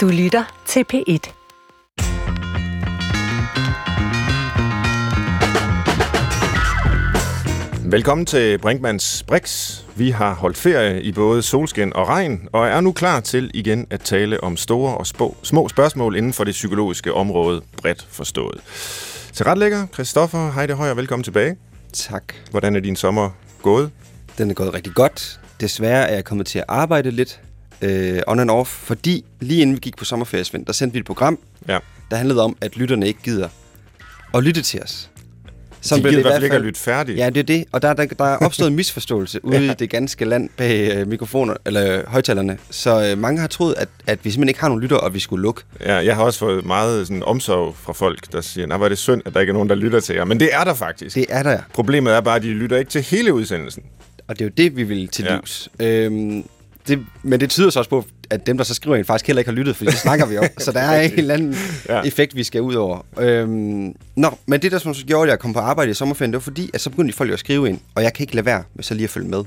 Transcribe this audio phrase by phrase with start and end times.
[0.00, 1.32] Du lytter til P1.
[7.90, 9.78] Velkommen til Brinkmans Brix.
[9.96, 13.86] Vi har holdt ferie i både solskin og regn, og er nu klar til igen
[13.90, 18.60] at tale om store og spå, små spørgsmål inden for det psykologiske område, bredt forstået.
[19.32, 21.56] Til retlægger, Christoffer Heide Højer, velkommen tilbage.
[21.92, 22.34] Tak.
[22.50, 23.30] Hvordan er din sommer
[23.62, 23.90] gået?
[24.38, 25.40] Den er gået rigtig godt.
[25.60, 27.40] Desværre er jeg kommet til at arbejde lidt
[27.82, 30.98] øh, on and off, fordi lige inden vi gik på sommerferie, Svend, der sendte vi
[30.98, 31.78] et program, Ja.
[32.10, 33.48] der handlede om, at lytterne ikke gider
[34.34, 35.06] at lytte til os.
[35.82, 37.18] Så de gider det i hvert fald ikke at lytte færdigt.
[37.18, 37.64] Ja, det er det.
[37.72, 41.08] Og der, der, der er opstået en misforståelse ude i det ganske land bag øh,
[41.08, 42.58] mikrofoner, eller højtalerne.
[42.70, 45.18] Så øh, mange har troet, at, at vi simpelthen ikke har nogen lytter, og vi
[45.20, 45.62] skulle lukke.
[45.80, 48.88] Ja, jeg har også fået meget sådan, omsorg fra folk, der siger, nej, hvor er
[48.88, 50.24] det synd, at der ikke er nogen, der lytter til jer.
[50.24, 51.16] Men det er der faktisk.
[51.16, 51.58] Det er der.
[51.72, 53.82] Problemet er bare, at de lytter ikke til hele udsendelsen.
[54.28, 55.34] Og det er jo det, vi vil til Ja.
[55.34, 55.68] livs.
[55.80, 56.44] Øhm,
[56.90, 59.40] det, men det tyder så også på, at dem, der så skriver ind, faktisk heller
[59.40, 60.44] ikke har lyttet, for det snakker vi om.
[60.58, 61.56] Så der er en eller anden
[61.88, 62.00] Ja.
[62.02, 63.06] effekt, vi skal ud over.
[63.18, 66.32] Øhm, nå, men det, der som så gjorde, at jeg kom på arbejde i sommerferien,
[66.32, 68.34] det var fordi, at så begyndte folk jo at skrive ind, og jeg kan ikke
[68.34, 69.44] lade være med så lige at følge med.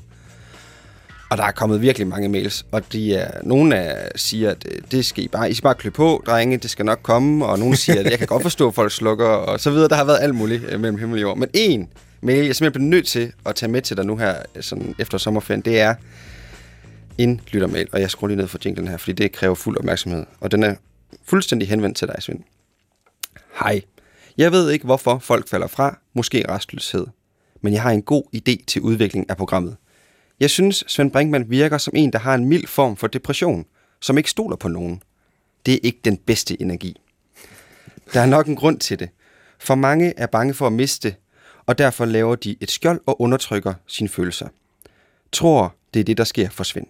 [1.30, 4.82] Og der er kommet virkelig mange mails, og de er, nogle af siger, at øh,
[4.92, 7.60] det skal I bare, I skal bare klø på, drenge, det skal nok komme, og
[7.60, 9.88] nogle siger, at jeg kan godt forstå, at folk slukker, og så videre.
[9.88, 11.38] Der har været alt muligt øh, mellem himmel og jord.
[11.38, 11.88] Men en
[12.22, 14.96] mail, jeg simpelthen bliver nødt til at tage med til dig nu her, øh, sådan
[15.00, 15.96] efter sommerferien, det er
[17.18, 20.26] en lyttermail, og jeg skruer lige ned for jinglen her, fordi det kræver fuld opmærksomhed,
[20.40, 20.76] og den er
[21.24, 22.44] fuldstændig henvendt til dig, Svend.
[23.60, 23.82] Hej.
[24.38, 27.08] Jeg ved ikke, hvorfor folk falder fra, måske restløshed,
[27.62, 29.76] men jeg har en god idé til udvikling af programmet.
[30.40, 33.66] Jeg synes, Svend Brinkmann virker som en, der har en mild form for depression,
[34.02, 35.02] som ikke stoler på nogen.
[35.66, 37.02] Det er ikke den bedste energi.
[38.14, 39.10] Der er nok en grund til det.
[39.60, 41.16] For mange er bange for at miste,
[41.66, 44.48] og derfor laver de et skjold og undertrykker sine følelser.
[45.32, 46.88] Tror, det er det, der sker for Svend.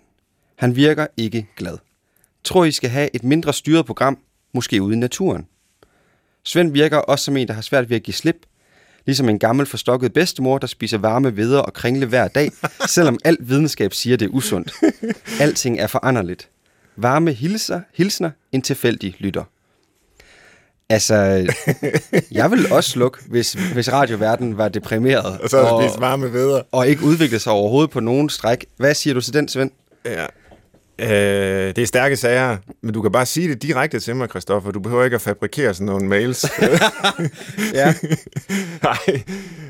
[0.56, 1.78] Han virker ikke glad.
[2.44, 4.18] Tror, I skal have et mindre styret program,
[4.54, 5.48] måske ude i naturen.
[6.44, 8.36] Svend virker også som en, der har svært ved at give slip,
[9.06, 12.52] ligesom en gammel forstokket bedstemor, der spiser varme veder og kringle hver dag,
[12.88, 14.74] selvom al videnskab siger, det er usundt.
[15.40, 16.50] Alting er foranderligt.
[16.96, 19.44] Varme hilser, hilsner, en tilfældig lytter.
[20.90, 21.16] Altså,
[22.32, 26.62] jeg vil også slukke, hvis, hvis radioverden var deprimeret Og så spist varme veder.
[26.72, 28.66] og ikke udviklede sig overhovedet på nogen stræk.
[28.78, 29.72] Hvad siger du til den, Svend?
[30.06, 30.26] Ja.
[31.00, 31.08] Øh,
[31.76, 34.72] det er stærke sager, men du kan bare sige det direkte til mig, Christoffer.
[34.72, 36.46] Du behøver ikke at fabrikere sådan nogle mails.
[37.74, 37.94] Ja.
[38.84, 39.24] nej,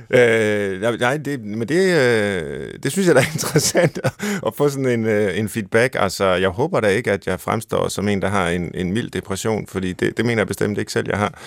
[0.09, 4.13] øh, nej, nej det, men det, øh, det synes jeg da er interessant at,
[4.47, 5.95] at få sådan en, øh, en feedback.
[5.99, 9.11] Altså, jeg håber da ikke, at jeg fremstår som en, der har en, en mild
[9.11, 11.39] depression, fordi det, det mener jeg bestemt ikke selv, jeg har.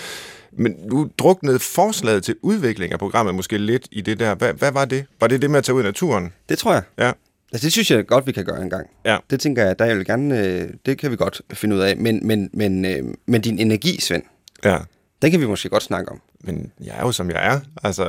[0.53, 4.35] Men du druknede forslaget til udvikling af programmet måske lidt i det der.
[4.35, 5.05] Hvad, hvad var det?
[5.21, 6.33] Var det det med at tage ud i naturen?
[6.49, 6.83] Det tror jeg.
[6.99, 7.13] Ja.
[7.53, 8.87] Altså, det synes jeg godt, vi kan gøre en gang.
[9.05, 9.19] Ja.
[9.31, 11.97] Det tænker jeg, der jeg vil gerne, øh, det kan vi godt finde ud af.
[11.97, 14.23] Men, men, men, øh, men din energi, Svend,
[14.65, 14.79] Ja.
[15.23, 16.21] den kan vi måske godt snakke om.
[16.41, 17.61] Men jeg er jo, som jeg er.
[17.83, 18.05] Altså,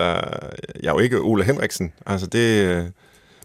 [0.84, 1.94] jeg er jo ikke Ole Henriksen.
[2.06, 2.66] Altså, det...
[2.68, 2.84] øh,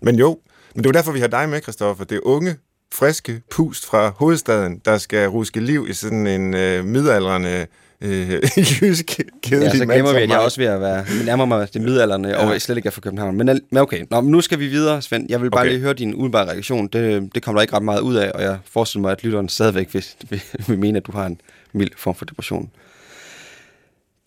[0.03, 0.39] Men jo,
[0.75, 2.05] men det er jo derfor, vi har dig med, Christoffer.
[2.05, 2.57] Det er unge,
[2.93, 7.67] friske pust fra hovedstaden, der skal ruske liv i sådan en øh, midaldrende
[8.03, 8.31] øh,
[8.81, 11.83] jysk kedelig Ja, så glemmer vi, at jeg også ved at være nærmere mig det
[11.83, 12.47] midalderne, ja.
[12.47, 13.37] og jeg slet ikke er fra København.
[13.37, 15.27] Men, men okay, Nå, men nu skal vi videre, Svend.
[15.29, 15.69] Jeg vil bare Okay.
[15.69, 15.75] okay.
[15.75, 16.87] lige høre din umiddelbare reaktion.
[16.87, 19.49] Det, det kommer der ikke ret meget ud af, og jeg forestiller mig, at lytteren
[19.49, 21.41] stadigvæk vil, vil, vil mene, at du har en
[21.73, 22.71] mild form for depression.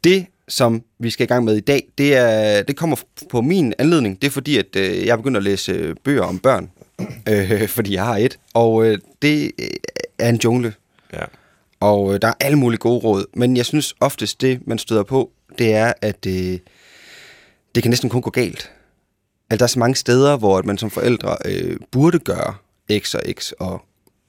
[0.04, 2.96] Det, som vi skal i gang med i dag, det, er, det kommer
[3.30, 4.22] på min anledning.
[4.22, 6.70] Det er fordi, at øh, jeg er begyndt at læse øh, bøger om børn,
[7.30, 8.38] øh, fordi jeg har et.
[8.54, 9.68] Og øh, det øh,
[10.20, 10.74] er en jungle,
[11.14, 11.24] Ja.
[11.80, 15.04] Og øh, der er alle mulige gode råd, men jeg synes oftest det, man støder
[15.04, 16.60] på, det er, at øh,
[17.76, 18.72] det kan næsten kun gå galt.
[19.50, 22.56] Altså, der er så mange steder, hvor at man som forældre øh, burde gøre
[23.00, 23.82] X og X, og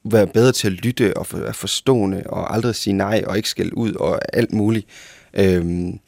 [0.03, 3.77] være bedre til at lytte og være forstående, og aldrig sige nej, og ikke skælde
[3.77, 4.87] ud, og alt muligt.
[5.33, 5.99] Øhm,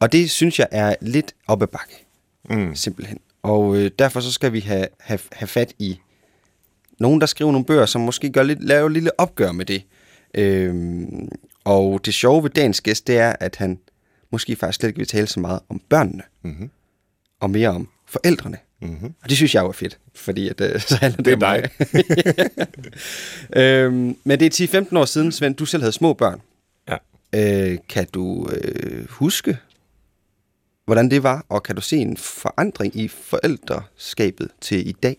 [0.00, 2.04] og det synes jeg er lidt op ad bakke,
[2.50, 2.74] Mm.
[2.74, 3.18] simpelthen.
[3.42, 5.98] Og øh, derfor så skal vi have, have, have fat i
[7.00, 9.82] nogen, der skriver nogle bøger, som måske gør lidt, laver et lille opgør med det.
[10.34, 11.28] Øhm,
[11.64, 13.78] og det sjove ved dagens gæst, det er, at han
[14.30, 16.70] måske faktisk slet ikke vil tale så meget om børnene, Mm-hmm.
[17.40, 18.58] og mere om forældrene.
[18.82, 19.14] Mm-hmm.
[19.22, 21.40] Og det synes jeg jo er fedt, fordi at, øh, så handler Det er om
[21.40, 21.70] mig.
[23.62, 26.40] øhm, men det er 10-15 år siden, Svend, du selv havde små børn.
[26.88, 26.96] Ja.
[27.72, 29.58] Øh, kan du øh, huske,
[30.84, 35.16] hvordan det var, og kan du se en forandring i forældreskabet til i dag?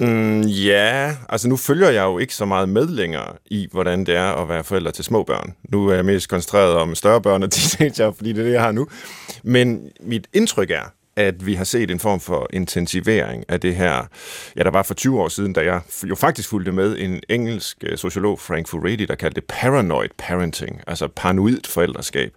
[0.00, 4.16] Mm, ja, altså nu følger jeg jo ikke så meget med længere i, hvordan det
[4.16, 5.54] er at være forældre til små børn.
[5.68, 8.62] Nu er jeg mest koncentreret om større børn og teenager, fordi det er det, jeg
[8.62, 8.86] har nu.
[9.42, 14.06] Men mit indtryk er, at vi har set en form for intensivering af det her.
[14.56, 17.76] Ja, der var for 20 år siden, da jeg jo faktisk fulgte med en engelsk
[17.82, 22.32] øh, sociolog, Frank Furedi, der kaldte det paranoid parenting, altså paranoid forældreskab,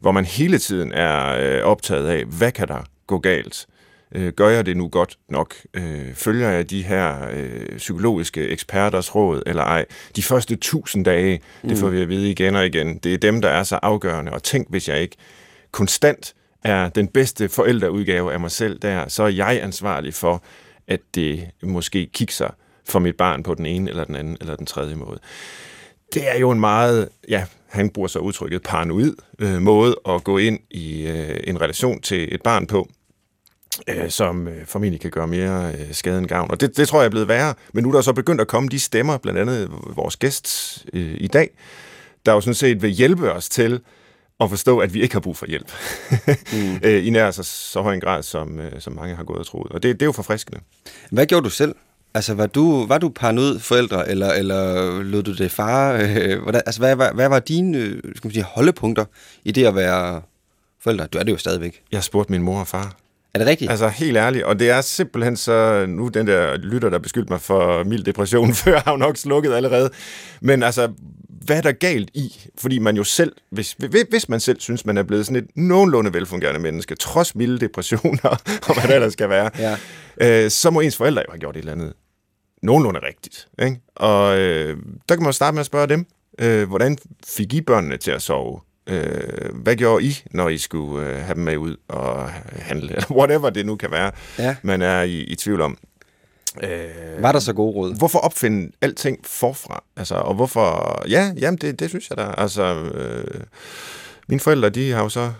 [0.00, 3.66] hvor man hele tiden er øh, optaget af, hvad kan der gå galt?
[4.14, 5.54] Øh, gør jeg det nu godt nok?
[5.74, 9.84] Øh, følger jeg de her øh, psykologiske eksperters råd eller ej?
[10.16, 11.68] De første tusind dage, mm.
[11.68, 14.32] det får vi at vide igen og igen, det er dem, der er så afgørende.
[14.32, 15.16] Og tænk, hvis jeg ikke
[15.72, 16.34] konstant
[16.64, 20.42] er den bedste forældreudgave af mig selv der, så er jeg ansvarlig for,
[20.88, 22.54] at det måske kigger
[22.88, 25.18] for mit barn på den ene eller den anden eller den tredje måde.
[26.14, 30.38] Det er jo en meget, ja, han bruger så udtrykket paranoid øh, måde at gå
[30.38, 32.88] ind i øh, en relation til et barn på,
[33.88, 36.50] øh, som øh, formentlig kan gøre mere øh, skade end gavn.
[36.50, 37.54] Og det, det tror jeg er blevet værre.
[37.72, 41.16] Men nu er der så begyndt at komme de stemmer, blandt andet vores gæst øh,
[41.20, 41.50] i dag,
[42.26, 43.80] der jo sådan set vil hjælpe os til
[44.40, 45.72] at forstå, at vi ikke har brug for hjælp.
[46.52, 46.80] mm.
[46.88, 49.46] Øh, I nær så, så høj en grad, som, øh, som mange har gået og
[49.46, 49.72] troet.
[49.72, 50.60] Og det, det er jo forfriskende.
[51.10, 51.74] Hvad gjorde du selv?
[52.14, 55.92] Altså, var du, var du paranoid forældre, eller, eller lod du det far?
[55.92, 59.04] Øh, hvordan, altså, hvad, hvad, hvad var dine skal man sige, holdepunkter
[59.44, 60.22] i det at være
[60.80, 61.06] forældre?
[61.06, 61.82] Du er det jo stadigvæk.
[61.92, 62.96] Jeg spurgte min mor og far.
[63.34, 63.70] Er det rigtigt?
[63.70, 67.40] Altså helt ærligt, og det er simpelthen så, nu den der lytter, der beskyldte mig
[67.40, 69.90] for mild depression, før har jo nok slukket allerede.
[70.40, 70.92] Men altså,
[71.28, 72.48] hvad er der galt i?
[72.58, 73.76] Fordi man jo selv, hvis,
[74.10, 78.28] hvis man selv synes, man er blevet sådan et nogenlunde velfungerende menneske, trods milde depressioner,
[78.68, 79.76] og hvad der ellers skal være, ja.
[80.20, 81.92] øh, så må ens forældre jo have gjort et eller andet
[82.62, 83.48] nogenlunde rigtigt.
[83.62, 83.80] Ikke?
[83.94, 84.76] Og øh,
[85.08, 86.06] der kan man starte med at spørge dem,
[86.38, 86.98] øh, hvordan
[87.36, 88.60] fik I børnene til at sove?
[88.86, 92.90] Øh, hvad gjorde I, når I skulle øh, have dem med ud og handle?
[92.96, 94.56] Eller whatever det nu kan være, ja.
[94.62, 95.78] man er i, i tvivl om.
[96.62, 97.98] Øh, var der så god råd?
[97.98, 99.84] Hvorfor opfinde alting forfra?
[99.96, 101.02] Altså, og hvorfor...
[101.08, 102.34] Ja, jamen, det, det synes jeg da.
[102.38, 103.40] Altså, øh,
[104.28, 105.32] mine forældre, de har jo så...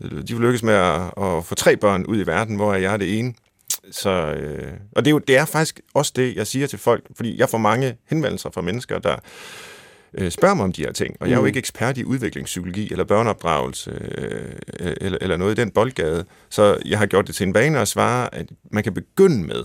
[0.00, 2.96] De vil lykkes med at, at få tre børn ud i verden, hvor jeg er
[2.96, 3.34] det ene.
[3.90, 7.04] Så, øh, og det er, jo, det er faktisk også det, jeg siger til folk,
[7.16, 9.16] fordi jeg får mange henvendelser fra mennesker, der
[10.14, 11.16] øh, spørger mig om de her ting.
[11.20, 11.46] Og jeg er jo mm.
[11.46, 14.56] ikke ekspert i udviklingspsykologi eller børneopdragelse øh,
[15.00, 16.24] eller, eller noget i den boldgade.
[16.50, 19.64] Så jeg har gjort det til en vane at svare, at man kan begynde med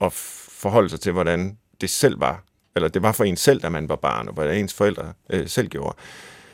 [0.00, 0.12] at
[0.48, 2.44] forholde sig til, hvordan det selv var.
[2.76, 5.48] Eller det var for en selv, da man var barn, og hvordan ens forældre øh,
[5.48, 5.96] selv gjorde.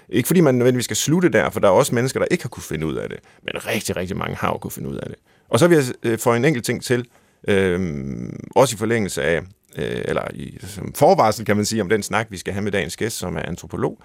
[0.09, 2.49] Ikke fordi man nødvendigvis skal slutte der, for der er også mennesker, der ikke har
[2.49, 3.19] kunne finde ud af det.
[3.43, 5.17] Men rigtig, rigtig mange har jo kunne finde ud af det.
[5.49, 7.07] Og så vil jeg øh, få en enkelt ting til,
[7.49, 9.43] øh, også i forlængelse af,
[9.77, 12.73] øh, eller i, som forvarsel kan man sige, om den snak, vi skal have med
[12.73, 13.99] dagens gæst, som er antropolog,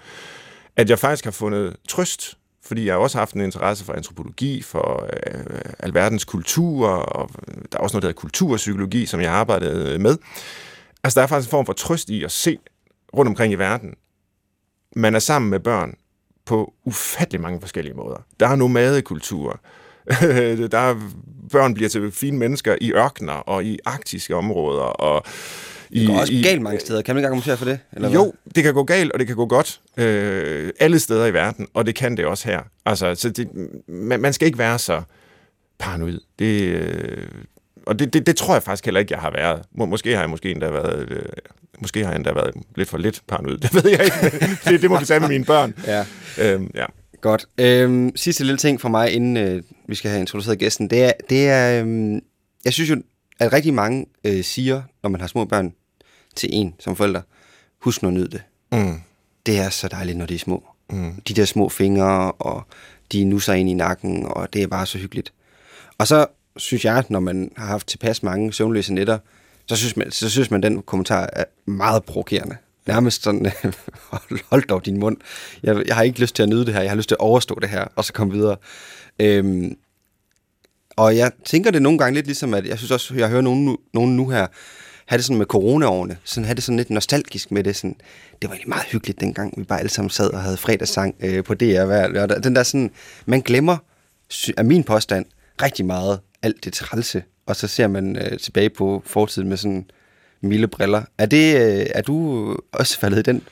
[0.76, 2.36] at jeg faktisk har fundet trøst
[2.66, 7.30] fordi jeg har også haft en interesse for antropologi, for øh, alverdens kultur, og
[7.72, 10.16] der er også noget, der hedder kulturpsykologi, som jeg arbejdede øh, med.
[11.04, 12.58] Altså, der er faktisk en form for trøst i at se
[13.16, 13.94] rundt omkring i verden.
[14.96, 15.94] Man er sammen med børn
[16.44, 18.26] på ufattelig mange forskellige måder.
[18.40, 18.56] Der er
[19.04, 19.56] kulturer
[20.72, 20.94] der er,
[21.52, 25.24] børn bliver til fine mennesker i ørkner og i arktiske områder, og
[25.92, 27.02] det går også i, galt mange steder.
[27.02, 27.78] Kan man ikke argumentere for det?
[27.92, 28.52] Eller jo, hvad?
[28.54, 31.86] det kan gå galt, og det kan gå godt øh, alle steder i verden, og
[31.86, 32.60] det kan det også her.
[32.86, 33.48] Altså, så det,
[33.88, 35.02] man, man skal ikke være så
[35.78, 36.20] paranoid.
[36.38, 37.28] Det, øh,
[37.86, 39.62] og det, det, det tror jeg faktisk heller ikke, jeg har været.
[39.74, 41.10] Må, måske har jeg måske endda været...
[41.10, 41.22] Øh,
[41.80, 43.58] måske har jeg endda været lidt for lidt paranoid.
[43.62, 44.46] Det ved jeg ikke.
[44.64, 45.74] det, det må vi tage med mine børn.
[45.86, 46.04] Ja.
[46.38, 46.84] Øhm, ja.
[47.26, 47.46] Godt.
[47.58, 51.12] Øhm, sidste lille ting for mig, inden øh, vi skal have introduceret gæsten, det er,
[51.30, 52.20] det er øhm,
[52.64, 53.02] jeg synes jo,
[53.38, 55.74] at rigtig mange øh, siger, når man har små børn,
[56.36, 57.22] til en som forælder,
[57.80, 58.42] husk nu at nyde det.
[58.72, 59.00] Mm.
[59.46, 60.64] Det er så dejligt, når de er små.
[60.90, 61.14] Mm.
[61.28, 62.62] De der små fingre, og
[63.12, 65.32] de nusser ind i nakken, og det er bare så hyggeligt.
[65.98, 69.18] Og så synes jeg, når man har haft tilpas mange søvnløse nætter,
[69.66, 72.56] så synes man, så synes man den kommentar er meget provokerende.
[72.86, 73.52] Nærmest sådan,
[74.50, 75.16] hold dog din mund.
[75.62, 77.20] Jeg, jeg har ikke lyst til at nyde det her, jeg har lyst til at
[77.20, 78.56] overstå det her, og så komme videre.
[79.18, 79.76] Øhm,
[80.96, 83.64] og jeg tænker det nogle gange lidt ligesom, at jeg synes også, jeg hører nogen
[83.64, 84.46] nu, nogen nu her,
[85.06, 87.96] have det sådan med coronaårene, sådan have det sådan lidt nostalgisk med det, sådan,
[88.42, 91.44] det var egentlig meget hyggeligt dengang, vi bare alle sammen sad og havde fredagssang øh,
[91.44, 92.42] på DR hver lørdag.
[92.42, 92.90] Den der sådan,
[93.26, 93.76] man glemmer,
[94.56, 95.26] af min påstand,
[95.62, 99.90] rigtig meget alt det trælse, og så ser man øh, tilbage på fortiden med sådan
[100.40, 101.02] milde briller.
[101.18, 103.42] Er, det, øh, er du også faldet i den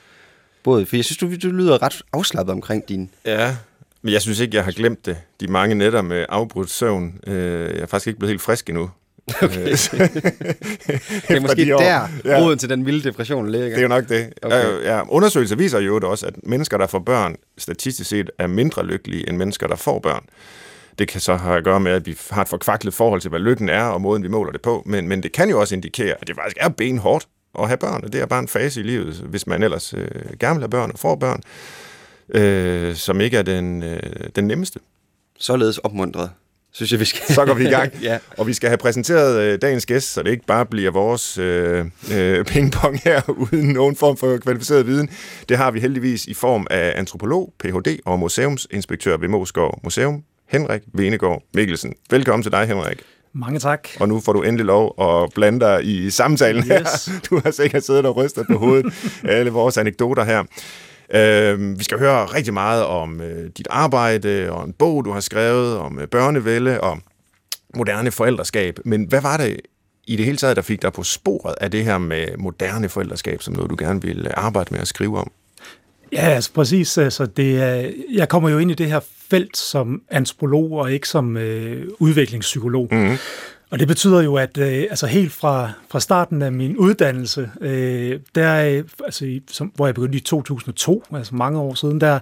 [0.62, 0.87] båd?
[0.87, 3.11] For jeg synes, du, du lyder ret afslappet omkring din...
[3.25, 3.57] Ja,
[4.03, 5.17] men jeg synes ikke, jeg har glemt det.
[5.41, 7.21] De mange nætter med afbrudt søvn.
[7.26, 8.91] Øh, jeg er faktisk ikke blevet helt frisk endnu.
[9.43, 9.61] Okay.
[9.61, 9.67] Øh,
[11.29, 12.41] det er måske de der ja.
[12.41, 13.69] roden til den vilde depression ligger.
[13.69, 14.33] Det er jo nok det.
[14.43, 14.83] Okay.
[14.83, 19.29] Ja, undersøgelser viser jo også, at mennesker, der får børn, statistisk set er mindre lykkelige
[19.29, 20.25] end mennesker, der får børn.
[20.99, 23.41] Det kan så have at gøre med, at vi har et forkvaklet forhold til, hvad
[23.41, 24.83] lykken er, og måden, vi måler det på.
[24.87, 28.05] Men, men det kan jo også indikere, at det faktisk er benhårdt at have børn,
[28.05, 30.09] og det er bare en fase i livet, hvis man ellers øh,
[30.41, 31.43] gerne vil have børn og får børn,
[32.29, 34.01] øh, som ikke er den, øh,
[34.37, 34.81] den nemmeste.
[35.39, 36.31] Således opmuntret
[36.75, 37.35] synes jeg, vi skal.
[37.35, 37.93] Så går vi i gang.
[38.03, 38.19] ja.
[38.39, 41.87] Og vi skal have præsenteret øh, dagens gæst, så det ikke bare bliver vores øh,
[42.13, 45.11] øh, pingpong her, uden nogen form for kvalificeret viden.
[45.49, 47.99] Det har vi heldigvis i form af antropolog, Ph.D.
[48.05, 51.95] og museumsinspektør ved Moskov Museum, Henrik Venegård Mikkelsen.
[52.11, 53.03] Velkommen til dig, Henrik.
[53.33, 53.89] Mange tak.
[54.01, 56.69] Og nu får du endelig lov at blande dig i samtalen yes.
[56.69, 57.13] her.
[57.31, 60.41] Du har sikkert siddet og rystet på hovedet alle vores anekdoter her.
[61.09, 65.21] Uh, vi skal høre rigtig meget om uh, dit arbejde, og en bog, du har
[65.21, 66.99] skrevet, om uh, børnevælde og
[67.77, 68.79] moderne forældreskab.
[68.85, 69.61] Men hvad var det
[70.07, 73.43] i det hele taget, der fik dig på sporet af det her med moderne forældreskab,
[73.43, 75.31] som noget, du gerne ville arbejde med at skrive om?
[76.13, 76.99] Ja, altså præcis.
[76.99, 77.55] Altså det,
[78.13, 82.88] jeg kommer jo ind i det her felt som antropolog og ikke som øh, udviklingspsykolog.
[82.90, 83.16] Mm.
[83.71, 88.21] Og det betyder jo, at øh, altså helt fra, fra starten af min uddannelse, øh,
[88.35, 92.19] der, altså, som, hvor jeg begyndte i 2002, altså mange år siden, der,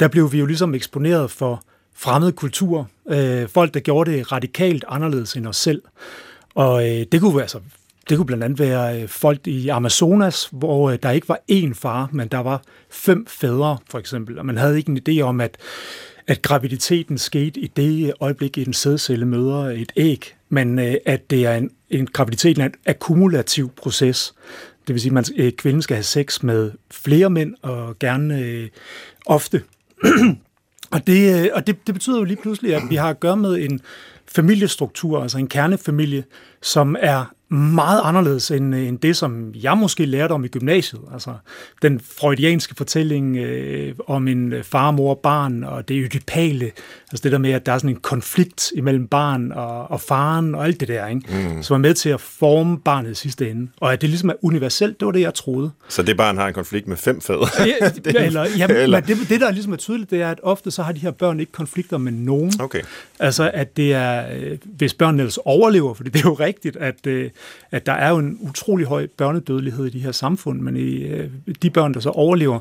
[0.00, 1.62] der blev vi jo ligesom eksponeret for
[1.94, 2.84] fremmede kulturer.
[3.10, 5.82] Øh, folk, der gjorde det radikalt anderledes end os selv.
[6.54, 7.58] Og øh, det kunne altså
[8.08, 11.74] det kunne blandt andet være øh, folk i Amazonas, hvor øh, der ikke var én
[11.74, 14.38] far, men der var fem fædre, for eksempel.
[14.38, 15.56] Og man havde ikke en idé om, at,
[16.26, 21.46] at graviditeten skete i det øjeblik, en sædcelle møder et æg, men øh, at det
[21.46, 24.34] er en, en graviditet er en akkumulativ proces.
[24.86, 28.38] Det vil sige, at man, øh, kvinden skal have sex med flere mænd, og gerne
[28.38, 28.68] øh,
[29.26, 29.62] ofte.
[30.92, 33.36] og det, øh, og det, det betyder jo lige pludselig, at vi har at gøre
[33.36, 33.80] med en
[34.26, 36.24] familiestruktur, altså en kernefamilie,
[36.62, 41.00] som er meget anderledes end, end det, som jeg måske lærte om i gymnasiet.
[41.12, 41.34] Altså
[41.82, 46.64] den freudianske fortælling øh, om en far, mor, barn, og det ødipale,
[47.12, 50.54] altså det der med, at der er sådan en konflikt imellem barn og, og faren,
[50.54, 51.52] og alt det der, ikke?
[51.54, 51.62] Mm.
[51.62, 53.68] som er med til at forme barnet i sidste ende.
[53.80, 55.70] Og at det ligesom er universelt, det var det, jeg troede.
[55.88, 57.48] Så det barn har en konflikt med fem fædre?
[57.66, 57.90] ja,
[58.26, 59.00] eller, jamen, eller...
[59.00, 61.10] Men det, det, der ligesom er tydeligt, det er, at ofte så har de her
[61.10, 62.52] børn ikke konflikter med nogen.
[62.60, 62.80] Okay.
[63.18, 67.06] Altså, at det er, øh, hvis børnene ellers overlever, for det er jo rigtigt, at
[67.06, 67.30] øh,
[67.70, 71.30] at der er jo en utrolig høj børnedødelighed i de her samfund, men i, øh,
[71.62, 72.58] de børn, der så overlever,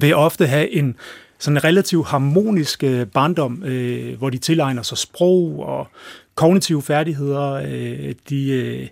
[0.00, 0.96] vil ofte have en
[1.38, 5.88] sådan en relativt harmonisk øh, barndom, øh, hvor de tilegner sig sprog og
[6.34, 7.52] kognitive færdigheder.
[7.52, 8.88] Øh, de, øh,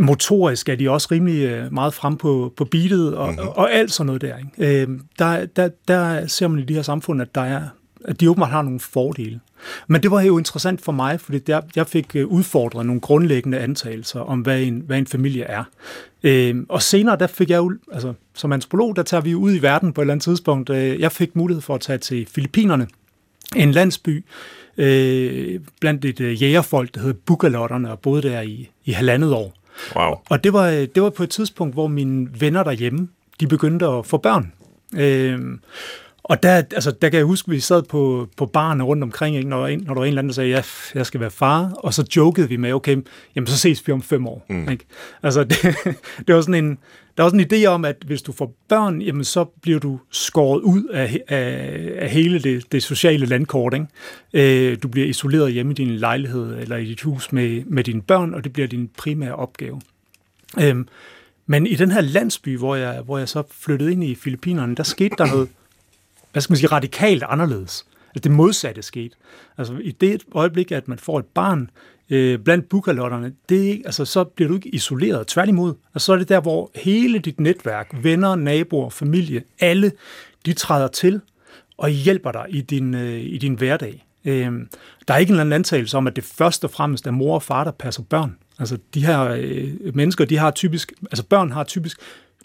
[0.00, 3.48] motorisk er de også rimelig øh, meget frem på, på beatet og, mm-hmm.
[3.48, 4.34] og, og alt sådan noget der.
[4.38, 4.82] Ikke?
[4.82, 5.68] Øh, der, der.
[5.88, 7.62] Der ser man i de her samfund, at der er
[8.06, 9.40] at de åbenbart har nogle fordele.
[9.86, 13.58] Men det var jo interessant for mig, fordi der, jeg fik øh, udfordret nogle grundlæggende
[13.58, 15.64] antagelser om, hvad en, hvad en familie er.
[16.22, 19.62] Øh, og senere, der fik jeg jo, altså som antropolog, der tager vi ud i
[19.62, 20.70] verden på et eller andet tidspunkt.
[20.70, 22.86] Øh, jeg fik mulighed for at tage til Filippinerne,
[23.56, 24.24] en landsby,
[24.76, 29.54] øh, blandt et øh, jægerfolk, der hedder Bugalotterne, og boede der i, i halvandet år.
[29.96, 30.14] Wow.
[30.30, 33.08] Og det var, det var på et tidspunkt, hvor mine venner derhjemme,
[33.40, 34.52] de begyndte at få børn.
[34.96, 35.40] Øh,
[36.28, 39.36] og der, altså, der kan jeg huske, at vi sad på, på barne rundt omkring,
[39.36, 39.48] ikke?
[39.48, 40.62] Når, når der var en eller anden, der sagde, ja,
[40.94, 42.96] jeg skal være far, og så jokede vi med, okay,
[43.36, 44.46] jamen så ses vi om fem år.
[44.48, 44.68] Mm.
[44.68, 44.84] Ikke?
[45.22, 45.56] Altså, det,
[46.26, 46.78] det var sådan en,
[47.16, 50.00] der var sådan en idé om, at hvis du får børn, jamen så bliver du
[50.10, 53.74] skåret ud af, af, af hele det, det sociale landkort.
[53.74, 54.70] Ikke?
[54.72, 58.02] Øh, du bliver isoleret hjemme i din lejlighed eller i dit hus med, med dine
[58.02, 59.80] børn, og det bliver din primære opgave.
[60.60, 60.76] Øh,
[61.46, 64.82] men i den her landsby, hvor jeg, hvor jeg så flyttede ind i Filippinerne, der
[64.82, 65.48] skete der noget
[66.36, 67.86] hvad skal man sige, radikalt anderledes.
[68.08, 69.16] Altså det modsatte skete.
[69.58, 71.70] Altså i det øjeblik, at man får et barn
[72.10, 75.26] øh, blandt bukalotterne, det, altså, så bliver du ikke isoleret.
[75.26, 79.92] Tværtimod, altså, så er det der, hvor hele dit netværk, venner, naboer, familie, alle,
[80.46, 81.20] de træder til
[81.76, 84.06] og hjælper dig i din, øh, i din hverdag.
[84.24, 84.52] Øh,
[85.08, 87.34] der er ikke en eller anden antagelse om, at det først og fremmest er mor
[87.34, 88.36] og far, der passer børn.
[88.58, 91.98] Altså de her øh, mennesker, de har typisk, altså børn har typisk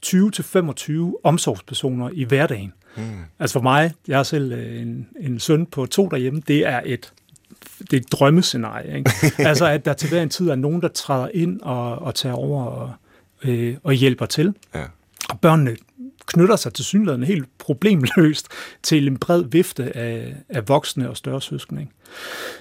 [0.05, 2.73] 20-25 omsorgspersoner i hverdagen.
[2.97, 3.03] Mm.
[3.39, 6.81] Altså for mig, jeg har selv øh, en, en søn på to derhjemme, det er
[6.85, 7.13] et
[7.79, 8.97] det er et drømmescenarie.
[8.97, 9.11] Ikke?
[9.49, 12.35] altså at der til hver en tid er nogen, der træder ind og, og tager
[12.35, 12.93] over og,
[13.43, 14.53] øh, og hjælper til.
[14.75, 14.83] Ja.
[15.29, 15.75] Og børnene
[16.25, 18.47] knytter sig til synligheden helt problemløst
[18.83, 21.81] til en bred vifte af, af voksne og større søskende.
[21.81, 21.93] Ikke?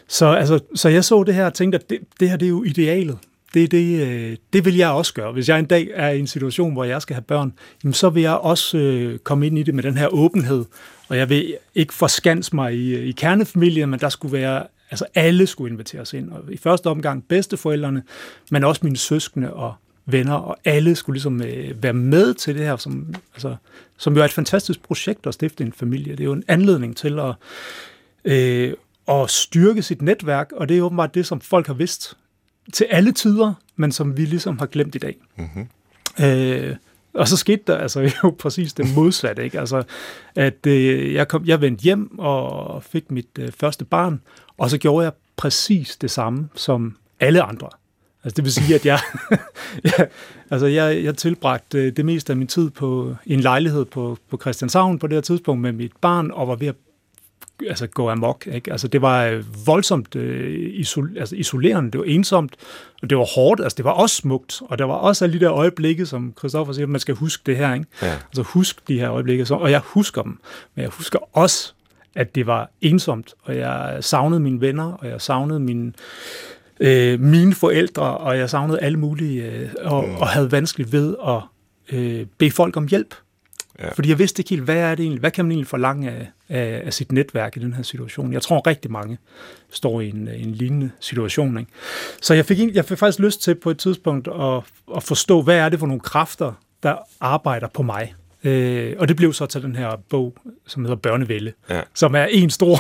[0.08, 2.50] Så, altså, så jeg så det her og tænkte, at det, det her det er
[2.50, 3.18] jo idealet
[3.54, 5.32] det, det, øh, det vil jeg også gøre.
[5.32, 7.52] Hvis jeg en dag er i en situation, hvor jeg skal have børn,
[7.84, 10.64] jamen så vil jeg også øh, komme ind i det med den her åbenhed.
[11.08, 15.04] Og jeg vil ikke forskanse mig i, øh, i kernefamilien, men der skulle være, altså
[15.14, 16.30] alle skulle inviteres ind.
[16.30, 18.02] Og i første omgang bedsteforældrene,
[18.50, 19.74] men også mine søskende og
[20.06, 23.56] venner, og alle skulle ligesom øh, være med til det her, som, altså,
[23.98, 26.12] som jo er et fantastisk projekt at stifte en familie.
[26.12, 27.34] Det er jo en anledning til at,
[28.24, 28.72] øh,
[29.08, 32.16] at styrke sit netværk, og det er åbenbart det, som folk har vidst
[32.72, 35.16] til alle tider, men som vi ligesom har glemt i dag.
[35.36, 35.68] Mm-hmm.
[36.24, 36.76] Øh,
[37.14, 39.60] og så skete der altså jo præcis det modsatte, ikke?
[39.60, 39.82] Altså,
[40.34, 44.20] at øh, jeg, kom, jeg vendte hjem og fik mit øh, første barn,
[44.58, 47.68] og så gjorde jeg præcis det samme som alle andre.
[48.24, 48.98] Altså det vil sige, at jeg,
[49.84, 50.04] ja,
[50.50, 54.98] altså jeg, jeg tilbragte det meste af min tid på en lejlighed på, på Christianshavn
[54.98, 56.76] på det her tidspunkt med mit barn, og var ved at
[57.68, 58.46] altså, gå amok.
[58.52, 58.72] Ikke?
[58.72, 62.56] Altså, det var øh, voldsomt øh, isol, altså, isolerende, det var ensomt,
[63.02, 65.44] og det var hårdt, altså det var også smukt, og der var også alle de
[65.44, 67.86] der øjeblikke, som Christoffer siger, man skal huske det her, ikke?
[68.02, 68.12] Ja.
[68.12, 70.38] Altså husk de her øjeblikke, så, og jeg husker dem,
[70.74, 71.72] men jeg husker også,
[72.14, 75.92] at det var ensomt, og jeg savnede mine venner, og jeg savnede mine,
[76.80, 80.14] øh, mine forældre, og jeg savnede alle mulige, øh, og, mm.
[80.14, 81.40] og havde vanskeligt ved at
[81.92, 83.14] øh, bede folk om hjælp.
[83.78, 83.92] Ja.
[83.92, 86.30] Fordi jeg vidste ikke helt, hvad er det egentlig, hvad kan man egentlig forlange af,
[86.50, 88.32] af, af sit netværk i den her situation.
[88.32, 89.18] Jeg tror rigtig mange
[89.70, 91.58] står i en, en lignende situation.
[91.58, 91.70] Ikke?
[92.22, 94.62] Så jeg fik, jeg fik faktisk lyst til på et tidspunkt at,
[94.96, 96.52] at forstå, hvad er det for nogle kræfter,
[96.82, 98.14] der arbejder på mig.
[98.44, 101.80] Øh, og det blev så til den her bog, som hedder Børnevælde, ja.
[101.94, 102.78] som er en stor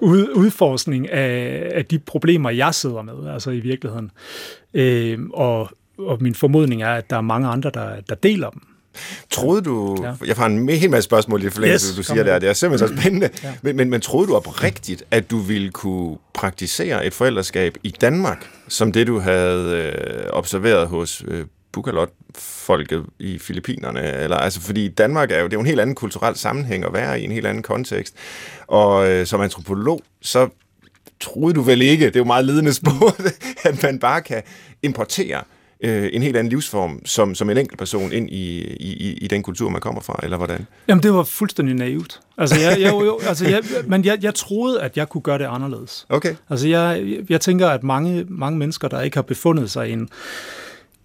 [0.42, 4.10] udforskning af, af de problemer, jeg sidder med, altså i virkeligheden.
[4.74, 8.62] Øh, og, og min formodning er, at der er mange andre, der, der deler dem.
[9.30, 10.12] Troede du, ja.
[10.26, 12.88] jeg har en hel masse spørgsmål i forlængelse, yes, du siger der, det er simpelthen
[12.88, 13.54] så spændende, ja.
[13.62, 18.50] men, men, men troede du oprigtigt, at du ville kunne praktisere et forældreskab i Danmark,
[18.68, 24.12] som det du havde øh, observeret hos øh, Bukalot-folket i Filippinerne?
[24.16, 26.92] Eller, altså, fordi Danmark er jo, det er jo en helt anden kulturel sammenhæng at
[26.92, 28.14] være i, en helt anden kontekst,
[28.66, 30.48] og øh, som antropolog, så
[31.20, 33.16] troede du vel ikke, det er jo meget lidende spor,
[33.68, 34.42] at man bare kan
[34.82, 35.42] importere
[35.82, 39.42] øh, en helt anden livsform som, som en enkelt person ind i, i, i den
[39.42, 40.66] kultur, man kommer fra, eller hvordan?
[40.88, 42.20] Jamen, det var fuldstændig naivt.
[42.38, 45.44] Altså, jeg, jeg, jo, altså, jeg, men jeg, jeg troede, at jeg kunne gøre det
[45.44, 46.06] anderledes.
[46.08, 46.34] Okay.
[46.50, 49.98] Altså, jeg, jeg tænker, at mange, mange mennesker, der ikke har befundet sig i en,
[49.98, 50.08] en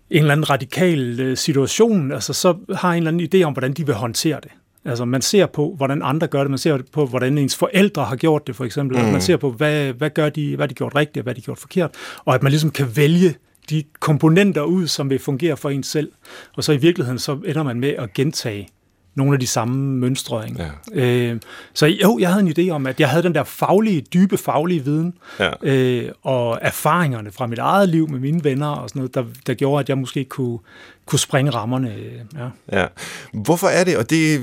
[0.10, 3.86] eller anden radikal øh, situation, altså, så har en eller anden idé om, hvordan de
[3.86, 4.52] vil håndtere det.
[4.86, 8.16] Altså man ser på, hvordan andre gør det, man ser på, hvordan ens forældre har
[8.16, 8.98] gjort det, for eksempel.
[8.98, 9.04] Mm.
[9.04, 11.58] Man ser på, hvad, hvad gør de, hvad de gjort rigtigt, og hvad de gjort
[11.58, 11.92] forkert.
[12.26, 13.36] Og at man ligesom kan vælge
[13.70, 16.12] de komponenter ud, som vil fungere for en selv.
[16.54, 18.70] Og så i virkeligheden, så ender man med at gentage
[19.16, 20.48] nogle af de samme mønstre.
[20.48, 20.64] Ikke?
[20.96, 21.02] Ja.
[21.02, 21.40] Øh,
[21.74, 24.84] så jo, jeg havde en idé om, at jeg havde den der faglige, dybe faglige
[24.84, 25.52] viden, ja.
[25.62, 29.54] øh, og erfaringerne fra mit eget liv med mine venner og sådan noget, der, der
[29.54, 30.60] gjorde, at jeg måske kunne,
[31.06, 31.96] kunne springe rammerne.
[32.38, 32.80] Ja.
[32.80, 32.88] ja.
[33.34, 34.42] Hvorfor er det, og det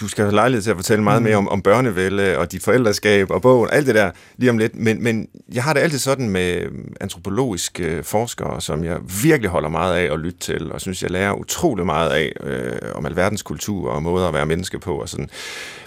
[0.00, 1.28] du skal have lejlighed til at fortælle meget mm.
[1.28, 4.76] mere om, om børnevælde og dit forældreskab og bogen, alt det der lige om lidt.
[4.76, 6.62] Men, men jeg har det altid sådan med
[7.00, 11.32] antropologiske forskere, som jeg virkelig holder meget af at lytte til, og synes, jeg lærer
[11.32, 15.00] utrolig meget af øh, om alverdens kultur og måder at være menneske på.
[15.00, 15.30] Og sådan.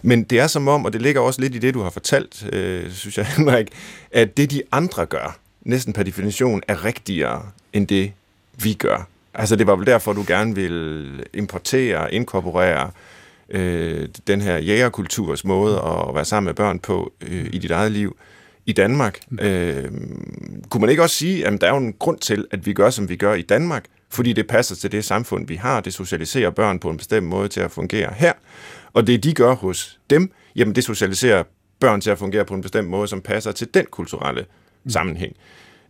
[0.04, 2.46] Men det er som om, og det ligger også lidt i det, du har fortalt,
[2.54, 3.68] øh, synes jeg, Henrik,
[4.12, 8.12] at det de andre gør, næsten per definition, er rigtigere end det,
[8.64, 9.08] vi gør.
[9.34, 12.92] Altså det var vel derfor, du gerne vil importere, inkorporere
[13.52, 17.92] øh, den her jægerkulturs måde at være sammen med børn på øh, i dit eget
[17.92, 18.18] liv
[18.66, 19.20] i Danmark.
[19.30, 19.40] Mm.
[19.40, 19.92] Øh,
[20.70, 22.90] kunne man ikke også sige, at der er jo en grund til, at vi gør,
[22.90, 25.80] som vi gør i Danmark, fordi det passer til det samfund, vi har.
[25.82, 28.34] Det socialiserer børn på en bestemt måde til at fungere her.
[28.94, 31.44] Og det, de gør hos dem, jamen det socialiserer
[31.80, 34.46] børn til at fungere på en bestemt måde, som passer til den kulturelle
[34.84, 34.90] mm.
[34.90, 35.36] sammenhæng.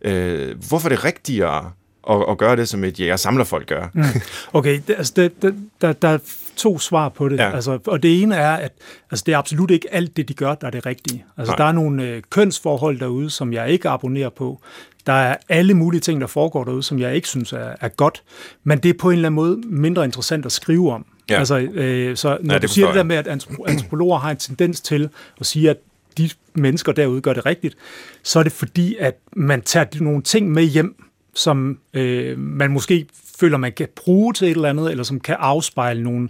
[0.04, 1.72] Øh, hvorfor er det rigtigere
[2.10, 3.88] at, at gøre det, som et jæger-samlerfolk gør?
[3.94, 4.04] Mm.
[4.52, 6.18] Okay, altså det, det, der, der
[6.56, 7.38] to svar på det.
[7.38, 7.54] Ja.
[7.54, 8.72] Altså, og det ene er, at
[9.10, 11.24] altså, det er absolut ikke alt det, de gør, der er det rigtige.
[11.38, 11.56] Altså, Nej.
[11.56, 14.60] der er nogle øh, kønsforhold derude, som jeg ikke abonnerer på.
[15.06, 18.22] Der er alle mulige ting, der foregår derude, som jeg ikke synes er, er godt.
[18.64, 21.06] Men det er på en eller anden måde mindre interessant at skrive om.
[21.30, 21.38] Ja.
[21.38, 23.26] Altså, øh, så når ja, du siger det der med, at
[23.66, 25.08] antropologer har en tendens til
[25.40, 25.76] at sige, at
[26.18, 27.76] de mennesker derude gør det rigtigt,
[28.22, 33.06] så er det fordi, at man tager nogle ting med hjem, som øh, man måske
[33.40, 36.28] føler, man kan bruge til et eller andet, eller som kan afspejle nogle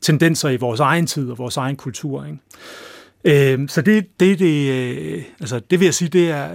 [0.00, 2.24] tendenser i vores egen tid og vores egen kultur.
[2.24, 2.38] Ikke?
[3.54, 6.48] Øh, så det, det, det, øh, altså, det vil jeg sige, det er,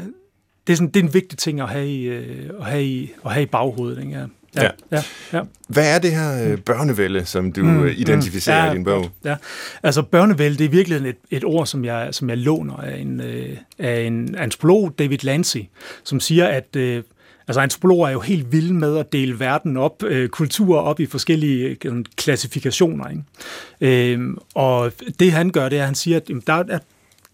[0.68, 3.12] det er, sådan, det er en vigtig ting at have i, øh, at have i,
[3.26, 4.04] at have i baghovedet.
[4.04, 4.12] Ikke?
[4.12, 4.26] Ja.
[4.56, 4.70] Ja.
[4.92, 5.02] Ja,
[5.34, 5.42] ja.
[5.68, 9.10] Hvad er det her øh, børnevælde, som du mm, identificerer mm, ja, i din bog?
[9.24, 9.36] Ja,
[9.84, 13.22] altså børnevælde, det er virkelig et, et ord, som jeg, som jeg låner af en,
[13.22, 15.58] øh, af en antropolog, David Lancy,
[16.04, 17.04] som siger, at øh,
[17.48, 21.06] Altså antropologer er jo helt vilde med at dele verden op, øh, kulturer op i
[21.06, 23.10] forskellige øh, klassifikationer.
[23.10, 24.14] Ikke?
[24.14, 26.80] Øh, og det han gør, det er, at han siger, at jamen, der er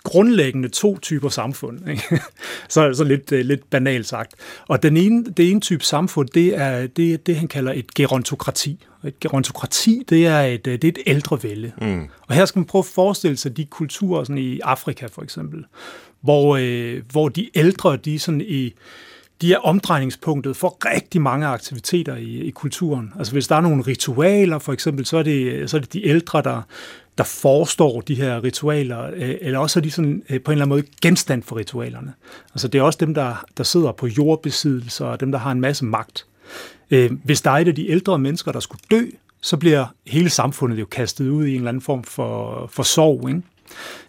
[0.04, 1.90] grundlæggende to typer samfund.
[1.90, 2.22] Ikke?
[2.70, 4.34] så, så lidt, øh, lidt banalt sagt.
[4.68, 8.86] Og den ene, det ene type samfund, det er det, det han kalder et gerontokrati.
[9.06, 11.72] Et gerontokrati, det er et, øh, det er et ældre vælde.
[11.82, 12.08] Mm.
[12.28, 15.66] Og her skal man prøve at forestille sig de kulturer sådan i Afrika for eksempel,
[16.22, 18.74] hvor, øh, hvor de ældre, de sådan i
[19.42, 23.14] de er omdrejningspunktet for rigtig mange aktiviteter i, i kulturen.
[23.18, 26.08] Altså hvis der er nogle ritualer, for eksempel, så er det, så er det de
[26.08, 26.62] ældre, der,
[27.18, 30.66] der forestår de her ritualer, øh, eller også er de sådan, øh, på en eller
[30.66, 32.14] anden måde genstand for ritualerne.
[32.54, 35.62] Altså det er også dem, der, der sidder på jordbesiddelser, og dem, der har en
[35.62, 36.26] masse magt.
[36.92, 39.06] Øh, hvis der er et af de ældre mennesker, der skulle dø,
[39.42, 43.30] så bliver hele samfundet jo kastet ud i en eller anden form for, for sorg.
[43.30, 43.42] Ikke?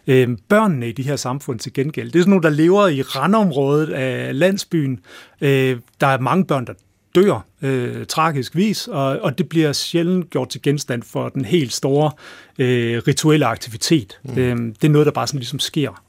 [0.06, 3.02] Øh, børnene i de her samfund til gengæld, det er sådan nogle, der lever i
[3.02, 5.00] randområdet af landsbyen.
[5.40, 6.72] Øh, der er mange børn, der
[7.14, 11.72] dør øh, tragisk vis, og, og det bliver sjældent gjort til genstand for den helt
[11.72, 12.10] store
[12.58, 14.18] øh, rituelle aktivitet.
[14.24, 14.38] Mm.
[14.38, 16.02] Øh, det er noget, der bare sådan ligesom sker.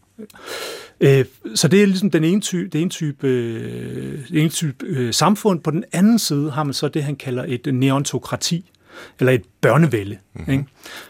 [1.00, 4.86] Øh, så det er ligesom den ene type, det ene type, øh, den ene type
[4.86, 5.60] øh, samfund.
[5.60, 8.72] På den anden side har man så det, han kalder et neontokrati,
[9.20, 10.18] eller et børnevælde.
[10.34, 10.54] Mm-hmm.
[10.54, 10.66] Ikke?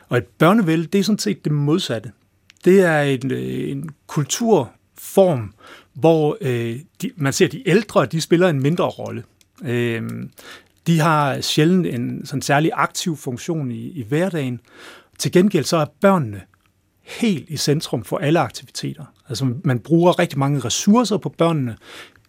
[0.09, 2.11] Og et børnevælde, det er sådan set det modsatte.
[2.65, 5.53] Det er en, øh, en kulturform,
[5.93, 9.23] hvor øh, de, man ser, at de ældre de spiller en mindre rolle.
[9.65, 10.01] Øh,
[10.87, 14.59] de har sjældent en sådan særlig aktiv funktion i, i hverdagen.
[15.19, 16.41] Til gengæld så er børnene
[17.03, 19.05] helt i centrum for alle aktiviteter.
[19.29, 21.77] Altså man bruger rigtig mange ressourcer på børnene.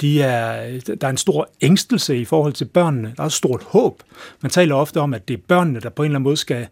[0.01, 3.15] De er, der er en stor ængstelse i forhold til børnene.
[3.17, 4.03] Der er et stort håb.
[4.41, 6.67] Man taler ofte om, at det er børnene, der på en eller anden måde skal,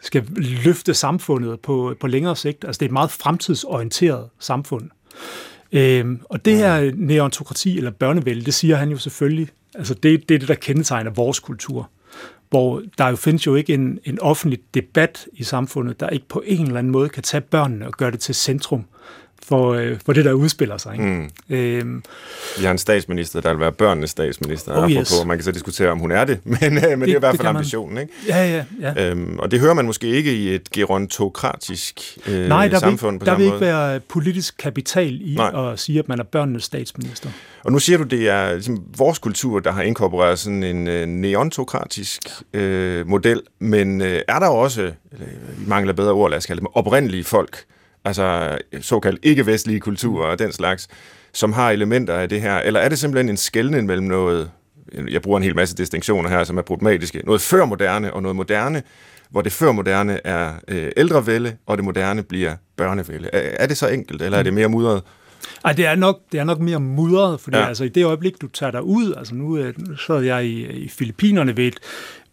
[0.00, 2.64] skal løfte samfundet på, på længere sigt.
[2.64, 4.90] Altså det er et meget fremtidsorienteret samfund.
[5.72, 10.34] Øhm, og det her neontokrati eller børnevælde, det siger han jo selvfølgelig, altså det, det
[10.34, 11.90] er det, der kendetegner vores kultur
[12.50, 16.42] hvor der jo findes jo ikke en, en offentlig debat i samfundet, der ikke på
[16.46, 18.84] en eller anden måde kan tage børnene og gøre det til centrum
[19.42, 20.92] for, øh, for det, der udspiller sig.
[20.92, 21.04] Ikke?
[21.04, 21.30] Mm.
[21.56, 22.02] Øhm,
[22.58, 24.82] Vi har en statsminister, der vil være børnenes statsminister.
[24.84, 25.18] Oh, yes.
[25.22, 25.26] på.
[25.28, 27.18] Man kan så diskutere, om hun er det, men, øh, men det, det er i
[27.18, 27.98] hvert fald ambitionen.
[27.98, 28.12] Ikke?
[28.28, 28.64] Ja, ja,
[28.96, 29.10] ja.
[29.10, 33.18] Øhm, og det hører man måske ikke i et gerontokratisk øh, Nej, der samfund vil,
[33.18, 33.56] på der vil måde.
[33.56, 35.72] ikke være politisk kapital i Nej.
[35.72, 37.30] at sige, at man er børnenes statsminister.
[37.64, 41.06] Og nu siger du, det er ligesom vores kultur, der har inkorporeret sådan en øh,
[41.06, 42.20] neontokratisk
[42.52, 45.26] øh, model, men øh, er der også, eller,
[45.58, 47.64] vi mangler bedre ord, lad os kalde dem, oprindelige folk,
[48.08, 50.88] altså såkaldt ikke-vestlige kulturer og den slags,
[51.32, 52.58] som har elementer af det her?
[52.58, 54.50] Eller er det simpelthen en skældning mellem noget,
[55.10, 58.36] jeg bruger en hel masse distinktioner her, som er problematiske, noget før moderne og noget
[58.36, 58.82] moderne,
[59.30, 63.28] hvor det før moderne er øh, ældrevælde, og det moderne bliver børnevælde.
[63.32, 65.02] Er, er det så enkelt, eller er det mere mudret?
[65.64, 67.66] Ej, det er nok, det er nok mere mudret, fordi ja.
[67.66, 70.88] altså, i det øjeblik, du tager dig ud, altså nu, nu sad jeg i, i
[70.88, 71.78] Filippinerne ved, et,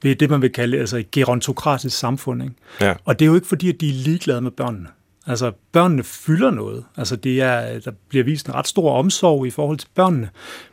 [0.03, 2.43] ved det, man vil kalde altså et gerontokratisk samfund.
[2.43, 2.55] Ikke?
[2.81, 2.93] Ja.
[3.05, 4.87] Og det er jo ikke fordi, at de er ligeglade med børnene.
[5.27, 6.85] Altså, børnene fylder noget.
[6.97, 10.29] Altså, det er, der bliver vist en ret stor omsorg i forhold til børnene.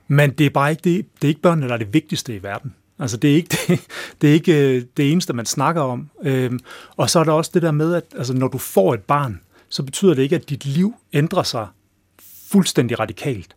[0.08, 2.42] Men det er bare ikke, det, det er ikke børnene, der er det vigtigste i
[2.42, 2.74] verden.
[2.98, 3.80] Altså, det er ikke det,
[4.20, 6.10] det, er ikke øh, det eneste, man snakker om.
[6.22, 6.60] Øhm,
[6.96, 9.40] og så er der også det der med, at altså, når du får et barn,
[9.68, 11.66] så betyder det ikke, at dit liv ændrer sig
[12.50, 13.56] fuldstændig radikalt.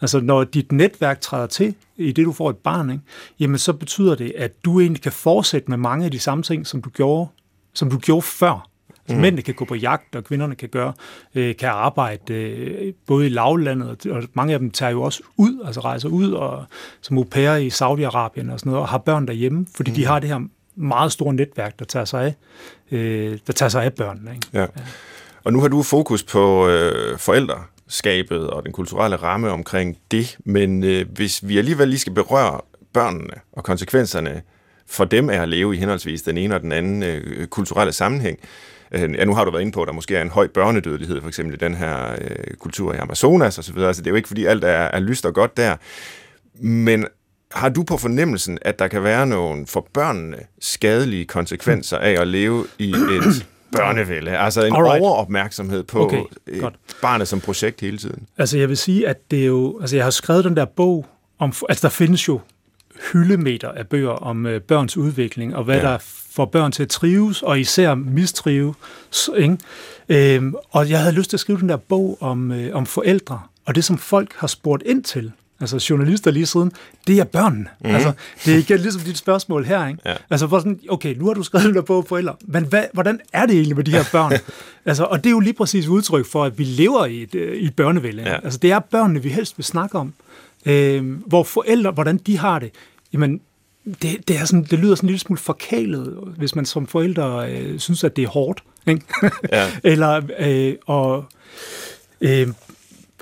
[0.00, 3.02] Altså, når dit netværk træder til, i det du får et barn, ikke,
[3.40, 6.66] jamen så betyder det, at du egentlig kan fortsætte med mange af de samme ting,
[6.66, 7.30] som du gjorde,
[7.74, 8.70] som du gjorde før.
[9.08, 9.16] Mm.
[9.16, 10.92] Mændene kan gå på jagt, og kvinderne kan gøre,
[11.34, 15.62] øh, kan arbejde øh, både i lavlandet, og mange af dem tager jo også ud,
[15.66, 16.64] altså rejser ud og
[17.00, 19.94] som au pair i Saudi-Arabien og sådan noget, og har børn derhjemme, fordi mm.
[19.94, 20.40] de har det her
[20.76, 22.34] meget store netværk, der tager sig af,
[22.90, 24.34] øh, der tager sig af børnene.
[24.34, 24.46] Ikke?
[24.52, 24.60] Ja.
[24.60, 24.66] ja.
[25.44, 30.84] Og nu har du fokus på øh, forældreskabet og den kulturelle ramme omkring det, men
[30.84, 32.60] øh, hvis vi alligevel lige skal berøre
[32.92, 34.42] børnene og konsekvenserne
[34.88, 38.38] for dem af at leve i henholdsvis den ene og den anden øh, kulturelle sammenhæng,
[38.92, 41.28] Ja, nu har du været inde på, at der måske er en høj børnedødelighed, for
[41.28, 44.44] eksempel i den her øh, kultur i Amazonas osv., altså det er jo ikke, fordi
[44.44, 45.76] alt er, er lyst og godt der.
[46.60, 47.06] Men
[47.52, 52.28] har du på fornemmelsen, at der kan være nogle for børnene skadelige konsekvenser af at
[52.28, 53.46] leve i et
[53.76, 54.38] børnevælde?
[54.38, 55.02] Altså en Alright.
[55.02, 56.22] overopmærksomhed på okay,
[57.02, 58.26] barnet som projekt hele tiden?
[58.38, 59.78] Altså jeg vil sige, at det er jo...
[59.80, 61.06] Altså jeg har skrevet den der bog
[61.38, 61.52] om...
[61.68, 62.40] Altså der findes jo
[63.12, 65.82] hyldemeter af bøger om øh, børns udvikling, og hvad ja.
[65.82, 65.98] der
[66.30, 69.30] får børn til at trives, og især mistrives.
[69.36, 69.58] Ikke?
[70.08, 73.40] Øhm, og jeg havde lyst til at skrive den der bog om, øh, om forældre,
[73.64, 76.72] og det som folk har spurgt ind til, altså journalister lige siden,
[77.06, 77.66] det er børnene.
[77.80, 77.90] Mm.
[77.90, 78.12] Altså,
[78.44, 80.00] det er ikke ligesom dit spørgsmål her, ikke?
[80.06, 80.14] Ja.
[80.30, 83.20] Altså, hvor sådan, okay, nu har du skrevet den der bog forældre, men hvad, hvordan
[83.32, 84.32] er det egentlig med de her børn?
[84.86, 87.56] altså, og det er jo lige præcis udtryk for, at vi lever i et, øh,
[87.56, 88.22] i et børnevælde.
[88.22, 88.34] Ja.
[88.44, 90.12] Altså, det er børnene, vi helst vil snakke om.
[90.66, 92.70] Øh, hvor forældre, hvordan de har det,
[93.12, 93.40] jamen,
[94.02, 97.52] det, det, er sådan, det lyder sådan en lille smule forkælet, hvis man som forældre
[97.52, 98.62] øh, synes, at det er hårdt.
[98.86, 99.02] Ikke?
[99.52, 99.70] Ja.
[99.92, 101.24] Eller, øh, og,
[102.20, 102.48] øh,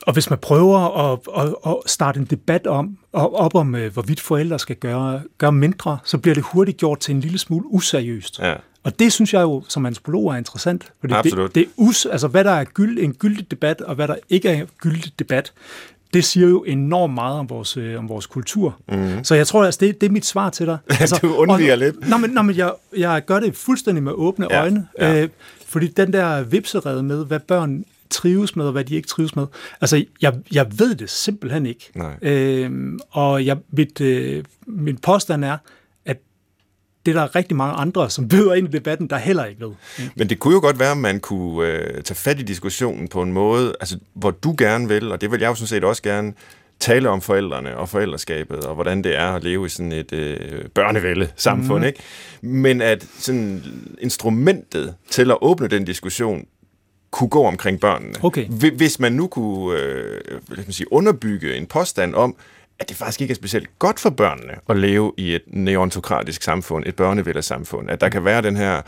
[0.02, 4.20] og hvis man prøver at, at, at starte en debat om, op om, øh, hvorvidt
[4.20, 8.38] forældre skal gøre, gøre mindre, så bliver det hurtigt gjort til en lille smule useriøst.
[8.38, 8.54] Ja.
[8.84, 10.92] Og det synes jeg jo som antropolog er interessant.
[11.00, 11.54] Fordi Absolut.
[11.54, 14.16] Det, det er us, altså hvad der er gyld, en gyldig debat, og hvad der
[14.28, 15.52] ikke er en gyldig debat,
[16.14, 18.76] det siger jo enormt meget om vores, øh, om vores kultur.
[18.88, 19.24] Mm.
[19.24, 20.78] Så jeg tror, altså, det, det er mit svar til dig.
[21.00, 22.08] Altså, du undviger lidt.
[22.08, 24.88] Nå, men, nå, men jeg, jeg gør det fuldstændig med åbne Ja, øjne.
[24.98, 25.22] ja.
[25.22, 25.28] Øh,
[25.66, 29.46] fordi den der vipserede med, hvad børn trives med, og hvad de ikke trives med.
[29.80, 31.90] Altså, jeg, jeg ved det simpelthen ikke.
[31.94, 32.14] Nej.
[32.22, 35.56] Øhm, og jeg, mit, øh, min påstand er,
[37.06, 39.72] det er der rigtig mange andre, som byder ind i debatten, der heller ikke ved.
[40.16, 43.22] Men det kunne jo godt være, at man kunne øh, tage fat i diskussionen på
[43.22, 46.02] en måde, altså, hvor du gerne vil, og det vil jeg jo sådan set også
[46.02, 46.32] gerne,
[46.80, 50.64] tale om forældrene og forældreskabet, og hvordan det er at leve i sådan et øh,
[50.74, 51.86] børnevælde samfund, mm.
[51.86, 52.00] ikke?
[52.42, 53.62] Men at sådan
[54.00, 56.46] instrumentet til at åbne den diskussion
[57.10, 58.14] kunne gå omkring børnene.
[58.22, 58.44] Okay.
[58.46, 60.20] Hvi- Hvis man nu kunne øh,
[60.56, 62.36] man sige, underbygge en påstand om,
[62.78, 66.84] at det faktisk ikke er specielt godt for børnene at leve i et neontokratisk samfund,
[66.86, 67.90] et børnevældersamfund.
[67.90, 68.82] at der kan være den her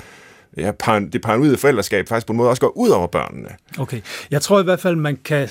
[0.57, 3.49] ja, par, det paranoide forældreskab faktisk på en måde også går ud over børnene.
[3.79, 4.01] Okay.
[4.31, 5.49] Jeg tror i hvert fald, man kan,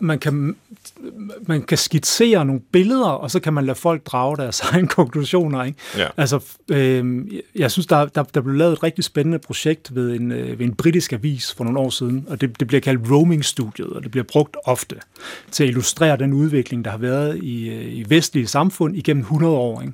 [0.00, 0.56] man kan,
[1.46, 5.64] man kan skitsere nogle billeder, og så kan man lade folk drage deres egne konklusioner.
[5.64, 5.78] Ikke?
[5.98, 6.06] Ja.
[6.16, 10.32] Altså, øh, jeg synes, der, der, der blev lavet et rigtig spændende projekt ved en,
[10.32, 13.88] øh, ved en britisk avis for nogle år siden, og det, det bliver kaldt roaming-studiet,
[13.88, 14.96] og det bliver brugt ofte
[15.50, 19.54] til at illustrere den udvikling, der har været i, øh, i vestlige samfund igennem 100
[19.54, 19.80] år.
[19.80, 19.92] Ikke?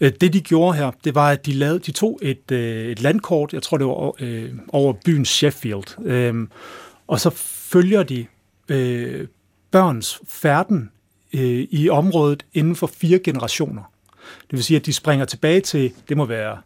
[0.00, 3.02] Øh, Det de gjorde her, det var, at de, lavede, de tog et, øh, et
[3.02, 6.34] landkort, jeg tror det var øh, over byen Sheffield, øh,
[7.08, 7.30] og så
[7.70, 8.26] følger de
[8.68, 9.28] øh,
[9.70, 10.90] børns færden
[11.32, 13.82] øh, i området inden for fire generationer.
[14.40, 16.58] Det vil sige, at de springer tilbage til, det må være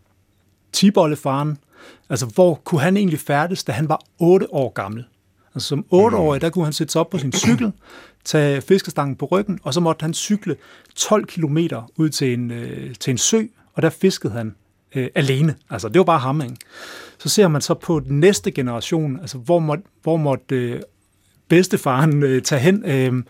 [0.72, 1.58] tibollefaren,
[2.08, 5.04] altså hvor kunne han egentlig færdes, da han var 8 år gammel.
[5.54, 7.72] Altså som 8-årig, der kunne han sætte sig op på sin cykel,
[8.24, 10.56] tage fiskestangen på ryggen, og så måtte han cykle
[10.96, 13.42] 12 kilometer ud til en, øh, til en sø,
[13.74, 14.54] og der fiskede han
[14.94, 15.54] øh, alene.
[15.70, 16.56] Altså det var bare ham, ikke?
[17.18, 20.80] Så ser man så på den næste generation, altså hvor måtte, hvor måtte øh,
[21.52, 22.84] bedstefaren øh, tage hen?
[22.84, 23.22] Øh,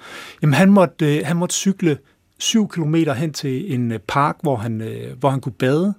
[0.43, 1.99] jamen han måtte, øh, han måtte cykle
[2.39, 5.95] 7 kilometer hen til en øh, park, hvor han, øh, hvor han kunne bade.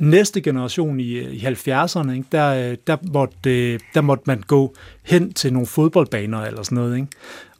[0.00, 4.42] Næste generation i, øh, i 70'erne, ikke, der, øh, der, måtte, øh, der måtte man
[4.46, 6.96] gå hen til nogle fodboldbaner eller sådan noget.
[6.96, 7.08] Ikke?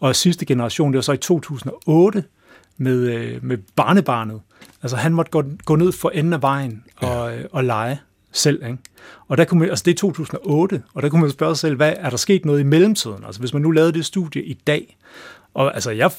[0.01, 2.25] Og sidste generation, det var så i 2008
[2.77, 4.41] med, øh, med barnebarnet.
[4.83, 8.01] Altså han måtte gå, gå ned for enden af vejen og, øh, og lege
[8.33, 8.65] selv.
[8.67, 8.79] Ikke?
[9.29, 11.77] Og der kunne man, altså det er 2008, og der kunne man spørge sig selv,
[11.77, 13.25] hvad er der sket noget i mellemtiden?
[13.25, 14.97] Altså hvis man nu lavede det studie i dag,
[15.55, 16.11] og altså jeg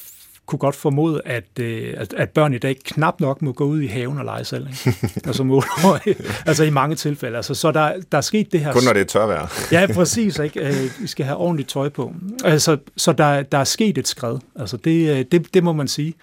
[0.46, 3.80] kunne godt formode, at, øh, at, at børn i dag knap nok må gå ud
[3.80, 4.66] i haven og lege selv.
[4.68, 4.98] Ikke?
[5.26, 6.16] altså, målårige.
[6.46, 7.36] altså i mange tilfælde.
[7.36, 8.72] Altså, så der, der er sket det her...
[8.72, 9.68] Kun når det er tørvejr.
[9.72, 10.38] Ja, præcis.
[10.38, 10.60] Ikke?
[10.60, 12.14] Øh, Vi skal have ordentligt tøj på.
[12.44, 14.38] Altså, så der, der er sket et skred.
[14.56, 16.14] Altså, det, øh, det, det må man sige.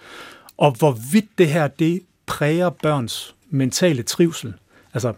[0.56, 4.54] Og hvorvidt det her, det præger børns mentale trivsel.
[4.94, 5.12] Altså,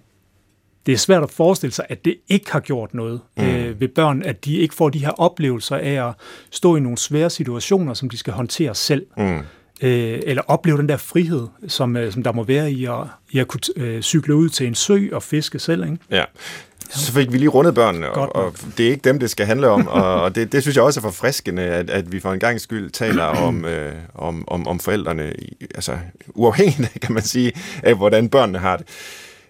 [0.86, 3.44] det er svært at forestille sig, at det ikke har gjort noget mm.
[3.44, 6.14] øh, ved børn, at de ikke får de her oplevelser af at
[6.50, 9.06] stå i nogle svære situationer, som de skal håndtere selv.
[9.16, 9.38] Mm.
[9.82, 12.94] Øh, eller opleve den der frihed, som, øh, som der må være i at,
[13.30, 15.84] i at kunne øh, cykle ud til en sø og fiske selv.
[15.84, 15.98] Ikke?
[16.10, 16.24] Ja.
[16.90, 19.68] Så fik vi lige rundet børnene, og, og det er ikke dem, det skal handle
[19.68, 22.40] om, og, og det, det synes jeg også er forfriskende, at, at vi for en
[22.40, 25.32] gang skyld taler om, øh, om, om, om forældrene,
[25.74, 28.86] altså uafhængigt, kan man sige, af hvordan børnene har det.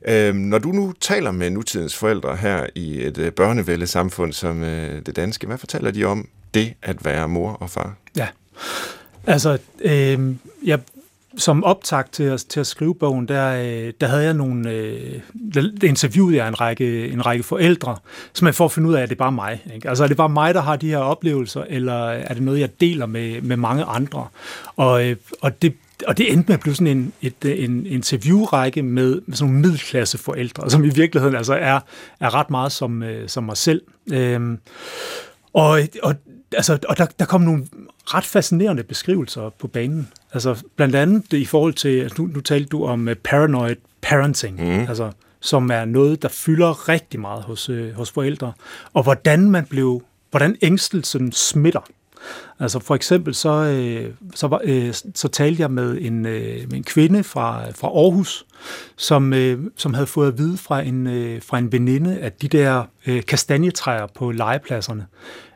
[0.05, 4.63] Øhm, når du nu taler med nutidens forældre her i et øh, børnevælde samfund som
[4.63, 7.95] øh, det danske, hvad fortæller de om det at være mor og far?
[8.17, 8.29] Ja,
[9.27, 10.35] altså, øh,
[10.65, 10.79] jeg,
[11.37, 15.21] som optag til at, til at skrive bogen, der, øh, der havde jeg nogle, øh,
[15.55, 17.97] der interviewede jeg en række, en række forældre,
[18.33, 19.63] som jeg får at finde ud af, at det er bare mig.
[19.75, 19.89] Ikke?
[19.89, 22.81] Altså, er det bare mig, der har de her oplevelser, eller er det noget, jeg
[22.81, 24.27] deler med, med mange andre?
[24.77, 25.75] Og, øh, og det,
[26.07, 29.61] og det endte med at blive sådan en, et, en interviewrække med, med sådan nogle
[29.61, 31.81] middelklasse forældre, som i virkeligheden altså er,
[32.21, 33.83] er ret meget som, øh, som mig selv.
[34.13, 34.59] Øhm,
[35.53, 36.15] og, og,
[36.53, 37.67] altså, og der, der kom nogle
[38.05, 40.09] ret fascinerende beskrivelser på banen.
[40.33, 44.57] Altså blandt andet i forhold til, altså, nu, nu talte du om uh, paranoid parenting,
[44.65, 44.81] mm.
[44.81, 48.53] altså, som er noget, der fylder rigtig meget hos, øh, hos forældre,
[48.93, 51.81] og hvordan man blev, hvordan ængstelsen smitter.
[52.59, 56.77] Altså for eksempel så, øh, så, var, øh, så talte jeg med en, øh, med
[56.77, 58.47] en kvinde fra, fra Aarhus,
[58.97, 62.49] som, øh, som havde fået at vide fra en, øh, fra en veninde, at de
[62.49, 65.07] der øh, kastanjetræer på legepladserne,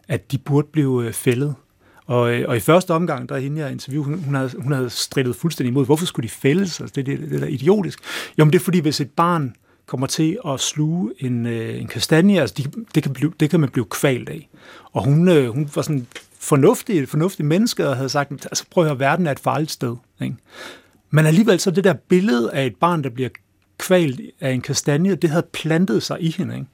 [0.09, 1.55] at de burde blive øh, fældet.
[2.07, 4.91] Og, øh, og i første omgang, der hende jeg interview, hun, hun, havde, hun havde
[4.91, 6.81] strittet fuldstændig imod, hvorfor skulle de fældes?
[6.81, 7.99] Altså, det, det, det er da idiotisk.
[8.39, 9.55] Jo, men det er fordi, hvis et barn
[9.87, 13.61] kommer til at sluge en, øh, en kastanje, altså de, det, kan blive, det kan
[13.61, 14.49] man blive kvalt af.
[14.93, 16.07] Og hun, øh, hun var sådan
[16.47, 19.71] fornuftig, et fornuftigt menneske, og havde sagt, altså prøv at høre, verden er et farligt
[19.71, 19.97] sted.
[20.23, 20.37] Ikke?
[21.11, 23.29] Men alligevel så det der billede af et barn, der bliver
[23.79, 26.55] kvalt af en kastanje, det havde plantet sig i hende.
[26.55, 26.67] Ikke?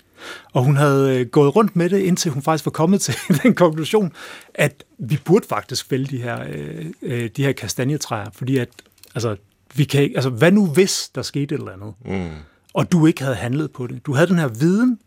[0.52, 3.54] Og hun havde øh, gået rundt med det, indtil hun faktisk var kommet til den
[3.54, 4.12] konklusion,
[4.54, 8.68] at vi burde faktisk fælde de her, øh, øh, de her kastanjetræer, fordi at,
[9.14, 9.36] altså,
[9.74, 12.30] vi kan ikke, altså, hvad nu hvis der skete et eller andet, mm.
[12.74, 14.06] og du ikke havde handlet på det?
[14.06, 14.98] Du havde den her viden,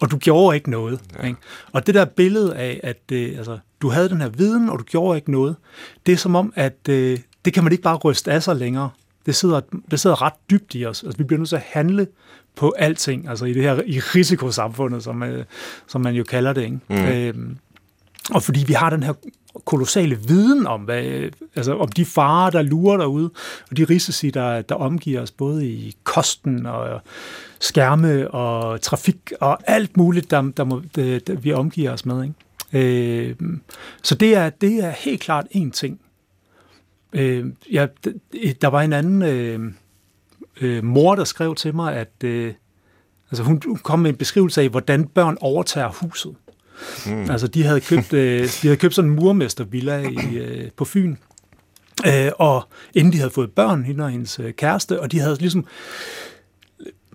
[0.00, 1.00] og du gjorde ikke noget.
[1.18, 1.26] Ja.
[1.26, 1.38] Ikke?
[1.72, 4.84] Og det der billede af, at øh, altså, du havde den her viden, og du
[4.84, 5.56] gjorde ikke noget,
[6.06, 8.90] det er som om, at øh, det kan man ikke bare ryste af sig længere.
[9.26, 11.02] Det sidder, det sidder ret dybt i os.
[11.02, 12.06] Altså, vi bliver nødt til at handle
[12.56, 15.44] på alting, altså i det her i risikosamfundet, som, øh,
[15.86, 16.62] som man jo kalder det.
[16.62, 16.78] Ikke?
[16.88, 16.96] Mm.
[16.96, 17.56] Øhm,
[18.30, 19.12] og fordi vi har den her
[19.64, 23.30] kolossale viden om, hvad, altså om de farer, der lurer derude,
[23.70, 27.00] og de risici, der, der omgiver os, både i kosten og
[27.60, 32.22] skærme og trafik og alt muligt, der, der, må, det, der vi omgiver os med.
[32.22, 32.34] Ikke?
[32.74, 33.34] Øh,
[34.02, 36.00] så det er, det er helt klart en ting.
[37.12, 37.86] Øh, ja,
[38.60, 39.60] der var en anden øh,
[40.60, 42.54] øh, mor, der skrev til mig, at øh,
[43.30, 46.34] altså hun kom med en beskrivelse af, hvordan børn overtager huset.
[47.06, 47.30] Mm.
[47.30, 51.16] Altså, de havde købt, øh, de havde købt sådan en murmestervilla i, øh, på Fyn,
[52.06, 55.36] øh, og inden de havde fået børn, hende og hendes øh, kæreste, og de havde
[55.36, 55.66] ligesom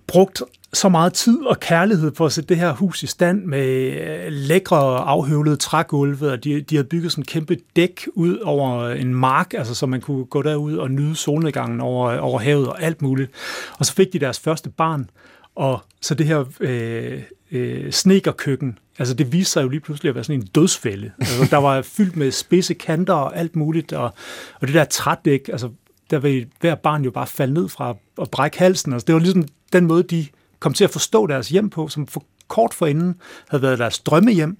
[0.06, 3.66] brugt så meget tid og kærlighed på at sætte det her hus i stand med
[3.66, 8.88] øh, lækre afhøvlede trægulve, og de, de havde bygget sådan en kæmpe dæk ud over
[8.88, 12.82] en mark, altså så man kunne gå derud og nyde solnedgangen over, over havet og
[12.82, 13.30] alt muligt.
[13.78, 15.10] Og så fik de deres første barn,
[15.54, 20.14] og så det her øh, øh, snekerkøkken, altså det viste sig jo lige pludselig at
[20.14, 21.10] være sådan en dødsfælde.
[21.18, 24.14] Altså, der var fyldt med spidse kanter og alt muligt, og,
[24.60, 25.70] og det der trædæk, altså
[26.10, 28.92] der vil hver barn jo bare falde ned fra og brække halsen.
[28.92, 30.26] Altså, det var ligesom den måde, de
[30.60, 33.14] kom til at forstå deres hjem på, som for kort forinden
[33.48, 34.56] havde været deres drømmehjem.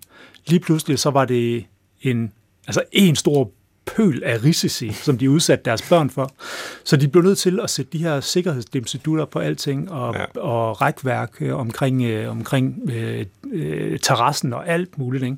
[0.47, 1.65] Lige pludselig så var det
[2.03, 2.33] en,
[2.67, 3.51] altså en stor
[3.87, 6.31] pøl af risici, som de udsatte deres børn for.
[6.85, 10.41] Så de blev nødt til at sætte de her sikkerhedsdimsedutter på alting, og, ja.
[10.41, 15.25] og rækværk øh, omkring, øh, omkring øh, øh, terrassen og alt muligt.
[15.25, 15.37] Ikke?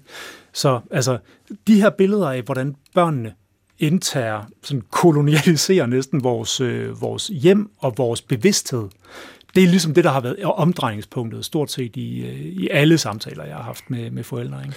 [0.53, 1.19] Så altså,
[1.67, 3.33] de her billeder af, hvordan børnene
[3.79, 8.89] indtager, sådan kolonialiserer næsten vores, øh, vores hjem og vores bevidsthed,
[9.55, 13.45] det er ligesom det, der har været omdrejningspunktet stort set i, øh, i alle samtaler,
[13.45, 14.63] jeg har haft med, med forældre.
[14.63, 14.77] Ikke?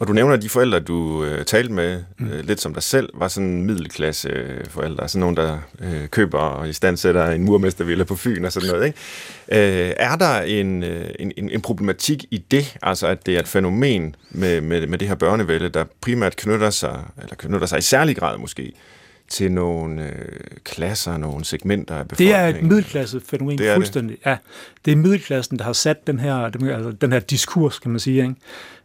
[0.00, 2.28] Og du nævner, at de forældre, du øh, talte med, mm.
[2.28, 5.08] øh, lidt som dig selv, var sådan middelklasse øh, forældre.
[5.08, 8.68] Sådan nogle, der øh, køber og i stand sætter en murmestervilla på Fyn og sådan
[8.68, 8.86] noget.
[8.86, 9.88] Ikke?
[9.88, 12.76] Øh, er der en, øh, en, en problematik i det?
[12.82, 16.70] Altså, at det er et fænomen med, med, med det her børnevælde, der primært knytter
[16.70, 18.72] sig, eller knytter sig i særlig grad måske,
[19.30, 22.34] til nogle øh, klasser, nogle segmenter af befolkningen.
[22.34, 24.16] Det er et middelklassefænomen, det er fuldstændig.
[24.16, 24.30] Det.
[24.30, 24.36] Ja,
[24.84, 28.22] det er middelklassen, der har sat den her, altså den her diskurs, kan man sige,
[28.22, 28.34] ikke?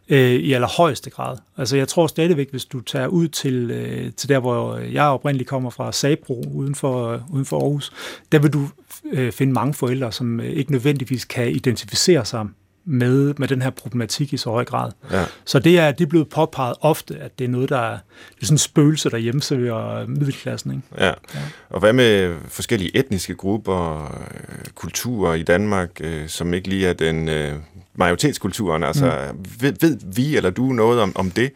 [0.08, 1.36] øh, i allerhøjeste grad.
[1.56, 5.48] Altså jeg tror stadigvæk, hvis du tager ud til, øh, til der, hvor jeg oprindeligt
[5.48, 7.92] kommer fra, Sabro, uden for, uden for Aarhus,
[8.32, 8.68] der vil du
[9.12, 12.46] øh, finde mange forældre, som øh, ikke nødvendigvis kan identificere sig
[12.86, 14.90] med, med den her problematik i så høj grad.
[15.10, 15.24] Ja.
[15.44, 17.98] Så det er, det er blevet påpeget ofte, at det er noget, der er,
[18.34, 20.70] det er sådan en spøgelse, der hjemsøger middelklassen.
[20.70, 20.82] Ikke?
[20.98, 21.06] Ja.
[21.06, 21.40] ja.
[21.70, 26.92] Og hvad med forskellige etniske grupper, øh, kulturer i Danmark, øh, som ikke lige er
[26.92, 27.52] den øh,
[27.94, 28.82] majoritetskulturen?
[28.82, 29.44] Altså, mm.
[29.60, 31.52] ved, ved vi eller du noget om, om det?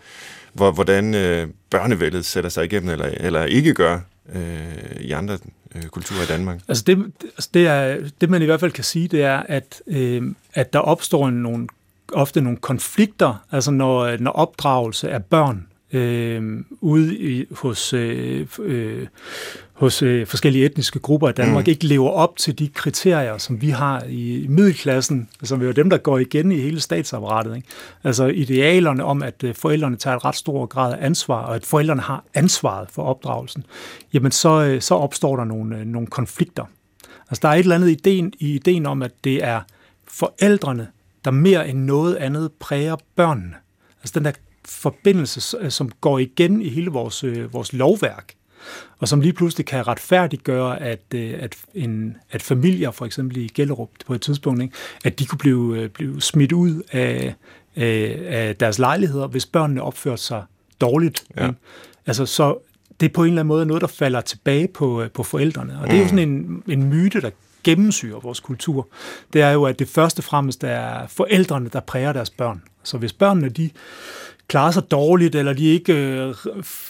[0.52, 4.00] Hvor, hvordan øh, børnevældet sætter sig igennem, eller, eller ikke gør
[4.34, 5.38] øh, i andre
[5.74, 6.60] øh, kulturer i Danmark?
[6.68, 9.82] Altså det, altså det, er, det, man i hvert fald kan sige, det er, at,
[9.86, 10.22] øh,
[10.54, 11.68] at der opstår nogle,
[12.12, 19.06] ofte nogle konflikter, altså når, når opdragelse af børn øh, ude i, hos, øh, øh,
[19.72, 21.70] hos øh, forskellige etniske grupper i Danmark mm.
[21.70, 25.90] ikke lever op til de kriterier, som vi har i middelklassen, som er jo dem,
[25.90, 27.56] der går igen i hele statsapparatet.
[27.56, 27.68] Ikke?
[28.04, 31.66] Altså idealerne om, at øh, forældrene tager et ret stor grad af ansvar, og at
[31.66, 33.64] forældrene har ansvaret for opdragelsen,
[34.12, 36.64] jamen så, øh, så opstår der nogle, øh, nogle konflikter.
[37.30, 39.60] Altså der er et eller andet ideen, i ideen om, at det er
[40.08, 40.86] forældrene,
[41.24, 43.54] der mere end noget andet præger børnene.
[44.02, 44.32] Altså den der
[44.70, 48.34] forbindelse, som går igen i hele vores, øh, vores lovværk,
[48.98, 53.46] og som lige pludselig kan retfærdiggøre, at, øh, at, en, at familier, for eksempel i
[53.54, 57.34] Gellerup på et tidspunkt, ikke, at de kunne blive, øh, blive smidt ud af,
[57.76, 60.44] af, af deres lejligheder, hvis børnene opførte sig
[60.80, 61.24] dårligt.
[61.36, 61.46] Ja.
[61.46, 61.58] Ikke?
[62.06, 62.58] Altså, så
[63.00, 65.78] det er på en eller anden måde noget, der falder tilbage på, på forældrene.
[65.80, 66.08] Og det er jo mm.
[66.08, 67.30] sådan en, en myte, der
[67.64, 68.88] gennemsyrer vores kultur.
[69.32, 72.62] Det er jo, at det første og fremmest er forældrene, der præger deres børn.
[72.82, 73.70] Så hvis børnene, de
[74.50, 76.34] klarer sig dårligt, eller de ikke øh,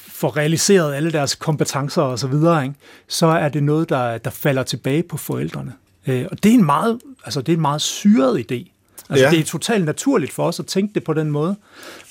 [0.09, 2.75] får realiseret alle deres kompetencer og så videre, ikke?
[3.09, 5.73] så er det noget, der, der falder tilbage på forældrene.
[6.07, 8.71] Øh, og det er en meget, altså det er en meget syret idé.
[9.11, 9.31] Altså, ja.
[9.31, 11.57] Det er totalt naturligt for os at tænke det på den måde.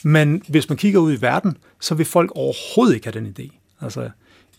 [0.03, 3.75] Men hvis man kigger ud i verden, så vil folk overhovedet ikke have den idé.
[3.81, 4.09] Altså,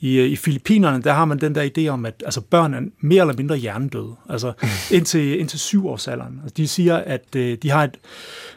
[0.01, 3.21] I, I Filippinerne, der har man den der idé om, at altså, børn er mere
[3.21, 4.53] eller mindre hjernedøde, altså
[4.97, 6.41] indtil, indtil syvårsalderen.
[6.43, 7.97] Altså, de siger, at øh, de har et,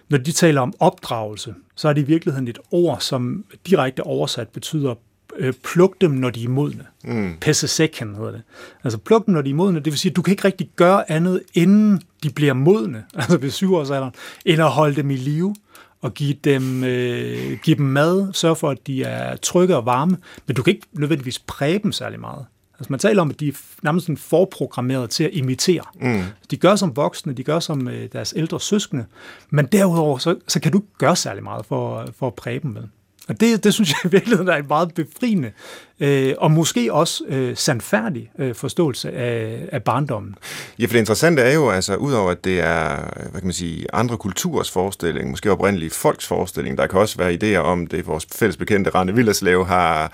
[0.10, 4.48] når de taler om opdragelse, så er det i virkeligheden et ord, som direkte oversat
[4.48, 4.96] betyder
[5.38, 6.86] øh, pluk dem, når de er modne.
[7.04, 7.34] Mm.
[7.42, 8.42] Pessesekken hedder det.
[8.84, 9.80] Altså pluk dem, når de er modne.
[9.80, 13.38] Det vil sige, at du kan ikke rigtig gøre andet, inden de bliver modne, altså
[13.38, 14.14] ved syvårsalderen,
[14.46, 15.56] end at holde dem i live
[16.04, 20.18] og give dem, øh, give dem mad, sørge for, at de er trygge og varme,
[20.48, 22.46] men du kan ikke nødvendigvis præge dem særlig meget.
[22.80, 25.84] Altså man taler om, at de er nærmest sådan forprogrammeret til at imitere.
[26.02, 26.22] Mm.
[26.52, 29.06] De gør som voksne, de gør som øh, deres ældre søskende,
[29.50, 32.72] men derudover, så, så kan du ikke gøre særlig meget for, for at præge dem
[32.72, 32.84] med.
[33.30, 35.52] Og det, det synes jeg i virkeligheden er en meget befriende
[36.00, 40.36] øh, og måske også øh, sandfærdig øh, forståelse af, af barndommen.
[40.80, 42.96] Ja, for det interessante er jo, altså udover at det er
[43.32, 47.34] hvad kan man sige, andre kulturs forestilling, måske oprindelige folks forestilling, der kan også være
[47.34, 50.12] idéer om det, vores fælles bekendte Rane Villerslev har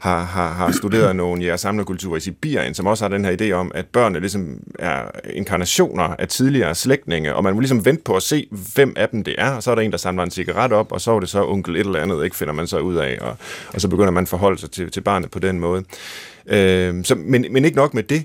[0.00, 3.52] har, har, har studeret nogle ja, samlerkulturer i Sibirien, som også har den her idé
[3.52, 8.16] om, at børnene ligesom er inkarnationer af tidligere slægtninge, og man må ligesom vente på
[8.16, 10.30] at se, hvem af dem det er, og så er der en, der samler en
[10.30, 12.78] cigaret op, og så er det så onkel et eller andet, ikke finder man så
[12.78, 13.36] ud af, og,
[13.74, 15.84] og så begynder man at forholde sig til, til barnet på den måde.
[16.46, 18.24] Øh, så, men, men ikke nok med det,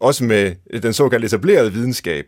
[0.00, 2.24] også med den såkaldte etablerede videnskab,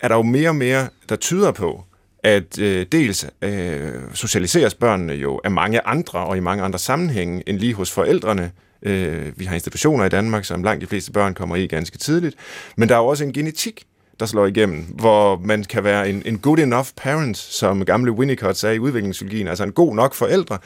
[0.00, 1.84] er der jo mere og mere, der tyder på,
[2.24, 7.42] at øh, dels øh, socialiseres børnene jo af mange andre og i mange andre sammenhænge
[7.46, 8.50] end lige hos forældrene.
[8.82, 12.36] Øh, vi har institutioner i Danmark, som langt de fleste børn kommer i ganske tidligt.
[12.76, 13.84] Men der er jo også en genetik,
[14.20, 18.56] der slår igennem, hvor man kan være en, en good enough parent, som gamle Winnicott
[18.56, 20.58] sagde i udviklingspsykologien, altså en god nok forældre,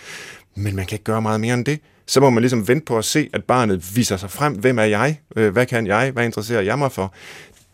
[0.55, 1.81] men man kan ikke gøre meget mere end det.
[2.07, 4.53] Så må man ligesom vente på at se, at barnet viser sig frem.
[4.53, 5.21] Hvem er jeg?
[5.37, 6.11] Øh, hvad kan jeg?
[6.11, 7.15] Hvad interesserer jeg mig for?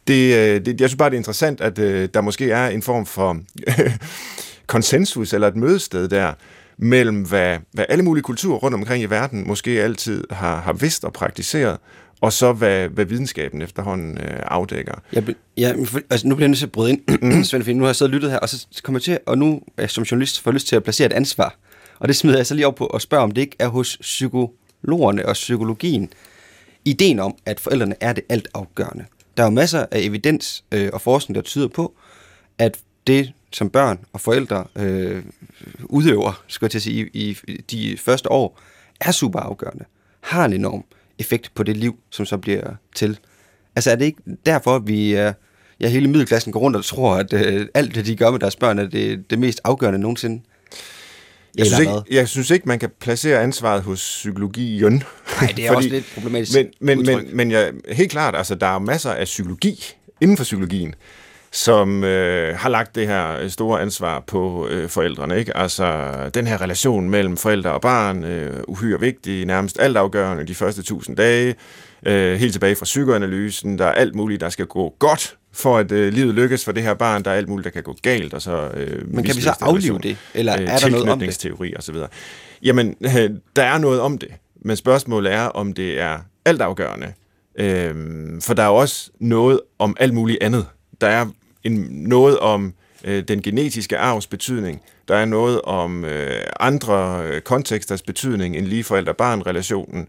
[0.09, 2.83] Det, øh, det, jeg synes bare, det er interessant, at øh, der måske er en
[2.83, 3.39] form for
[4.67, 6.33] konsensus eller et mødested der,
[6.79, 11.05] mellem hvad, hvad alle mulige kulturer rundt omkring i verden måske altid har, har vidst
[11.05, 11.79] og praktiseret,
[12.21, 14.95] og så hvad, hvad videnskaben efterhånden øh, afdækker.
[15.13, 15.25] Jeg,
[15.57, 15.73] ja,
[16.11, 17.01] altså nu bliver jeg nødt til at bryde ind,
[17.37, 17.45] mm.
[17.45, 19.61] Svend, nu har jeg siddet og lyttet her, og så kommer jeg til, og nu
[19.87, 21.57] som journalist får lyst til at placere et ansvar.
[21.99, 23.99] Og det smider jeg så lige op på og spørger, om det ikke er hos
[24.01, 26.11] psykologerne og psykologien,
[26.85, 29.05] ideen om, at forældrene er det altafgørende.
[29.39, 31.95] Der er jo masser af evidens øh, og forskning, der tyder på,
[32.59, 35.23] at det, som børn og forældre øh,
[35.85, 38.61] udøver, skal jeg til at sige, i, i de første år,
[39.01, 39.85] er super afgørende.
[40.21, 40.85] Har en enorm
[41.19, 43.19] effekt på det liv, som så bliver til.
[43.77, 45.33] Altså er det ikke derfor, at vi er,
[45.81, 48.57] ja, hele middelklassen går rundt og tror, at øh, alt det, de gør med deres
[48.57, 50.43] børn, er det, det mest afgørende nogensinde?
[51.59, 54.93] Jeg synes, ikke, jeg synes ikke, man kan placere ansvaret hos psykologien.
[55.41, 58.55] Nej, det er fordi, også lidt problematisk Men, men, men, men jeg, helt klart, altså,
[58.55, 59.85] der er masser af psykologi
[60.21, 60.95] inden for psykologien,
[61.53, 65.39] som øh, har lagt det her store ansvar på øh, forældrene.
[65.39, 65.57] Ikke?
[65.57, 70.83] Altså, den her relation mellem forældre og barn, øh, uhyre vigtig, nærmest altafgørende de første
[70.83, 71.55] tusind dage,
[72.07, 75.93] øh, helt tilbage fra psykoanalysen, der er alt muligt, der skal gå godt for at
[75.93, 77.23] øh, livet lykkes for det her barn.
[77.23, 78.35] Der er alt muligt, der kan gå galt.
[78.35, 80.17] Og så, øh, Men kan vi så aflive det?
[80.35, 81.77] Eller øh, er der noget om det?
[81.77, 82.09] og så videre.
[82.63, 84.29] Jamen, øh, der er noget om det.
[84.65, 87.13] Men spørgsmålet er, om det er altafgørende.
[87.59, 87.95] Øh,
[88.43, 90.67] for der er også noget om alt muligt andet.
[91.01, 91.27] Der er
[91.65, 94.81] en, noget om øh, den genetiske arvs betydning.
[95.09, 100.09] Der er noget om øh, andre øh, konteksters betydning end lige forældre-barn-relationen.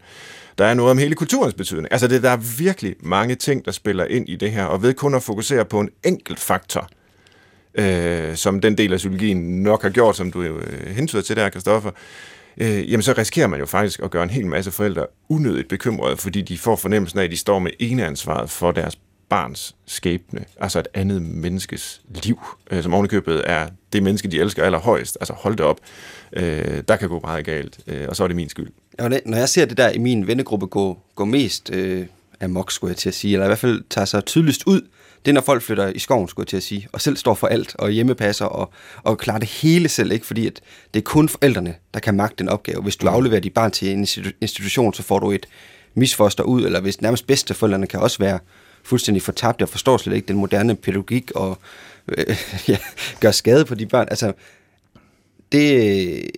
[0.58, 1.88] Der er noget om hele kulturens betydning.
[1.90, 4.94] Altså, det, der er virkelig mange ting, der spiller ind i det her, og ved
[4.94, 6.88] kun at fokusere på en enkelt faktor,
[7.74, 11.48] øh, som den del af psykologien nok har gjort, som du øh, hentyder til der,
[11.48, 11.90] Kristoffer,
[12.56, 16.16] øh, jamen så risikerer man jo faktisk at gøre en hel masse forældre unødigt bekymrede,
[16.16, 18.98] fordi de får fornemmelsen af, at de står med eneansvaret for deres
[19.28, 22.38] barns skæbne, altså et andet menneskes liv,
[22.70, 25.18] øh, som ovenikøbet er det menneske, de elsker allerhøjst.
[25.20, 25.80] Altså hold det op,
[26.32, 28.68] øh, der kan gå meget galt, øh, og så er det min skyld.
[29.08, 32.06] Når jeg ser det der i min vennegruppe gå, gå mest øh,
[32.40, 34.80] amok, skulle jeg til at sige, eller i hvert fald tager sig tydeligst ud,
[35.24, 37.34] det er, når folk flytter i skoven, skulle jeg til at sige, og selv står
[37.34, 38.70] for alt, og hjemmepasser, og,
[39.02, 40.26] og klarer det hele selv, ikke?
[40.26, 40.60] fordi at
[40.94, 42.82] det er kun forældrene, der kan magte den opgave.
[42.82, 43.14] Hvis du mm.
[43.14, 44.06] afleverer dit barn til en
[44.40, 45.46] institution, så får du et
[45.94, 48.38] misfoster ud, eller hvis nærmest bedsteforældrene kan også være
[48.82, 49.60] fuldstændig fortabt.
[49.60, 51.58] Jeg forstår slet ikke den moderne pædagogik og
[52.08, 52.36] øh,
[52.68, 52.76] ja,
[53.20, 54.06] gør skade på de børn.
[54.10, 54.32] Altså,
[55.52, 56.30] det,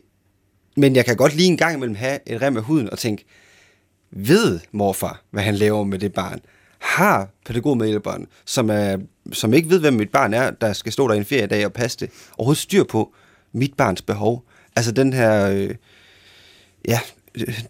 [0.77, 3.25] men jeg kan godt lige en gang imellem have et rem af huden og tænke,
[4.11, 6.41] ved morfar, hvad han laver med det barn?
[6.79, 8.97] Har pædagogmedhjælperen, som, er,
[9.33, 11.99] som ikke ved, hvem mit barn er, der skal stå der en feriedag og passe
[11.99, 13.15] det, overhovedet styr på
[13.53, 14.45] mit barns behov?
[14.77, 15.75] Altså den her, øh,
[16.89, 17.01] ja,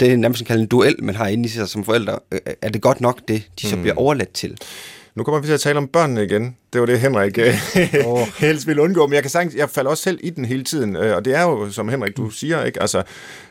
[0.01, 2.19] det er nærmest kaldt en duel, man har inde i sig som forældre.
[2.63, 3.83] Er det godt nok det, de så mm.
[3.83, 4.59] bliver overladt til?
[5.15, 6.57] Nu kommer vi til at tale om børnene igen.
[6.73, 7.39] Det var det, Henrik
[8.07, 8.27] oh.
[8.47, 9.07] helst ville undgå.
[9.07, 10.97] Men jeg kan sagtens, jeg falder også selv i den hele tiden.
[10.97, 12.83] Øh, og det er jo, som Henrik, du siger, ikke?
[12.83, 13.03] Altså,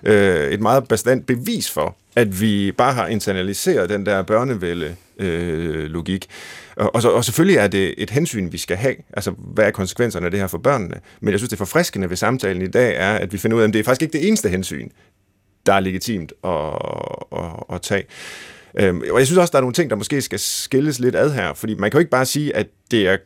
[0.03, 5.84] øh, et meget bestandt bevis for, at vi bare har internaliseret den der børnevælde øh,
[5.84, 6.28] logik.
[6.76, 8.95] Og, så, og selvfølgelig er det et hensyn, vi skal have.
[9.14, 10.95] Altså, hvad er konsekvenserne af det her for børnene?
[11.20, 13.68] Men jeg synes, det forfriskende ved samtalen i dag er, at vi finder ud af,
[13.68, 14.89] at det er faktisk ikke det eneste hensyn,
[15.66, 16.51] der er legitimt at,
[17.43, 18.03] at, at tage.
[18.80, 21.32] Øhm, og jeg synes også, der er nogle ting, der måske skal skilles lidt ad
[21.32, 23.17] her, fordi man kan jo ikke bare sige, at det er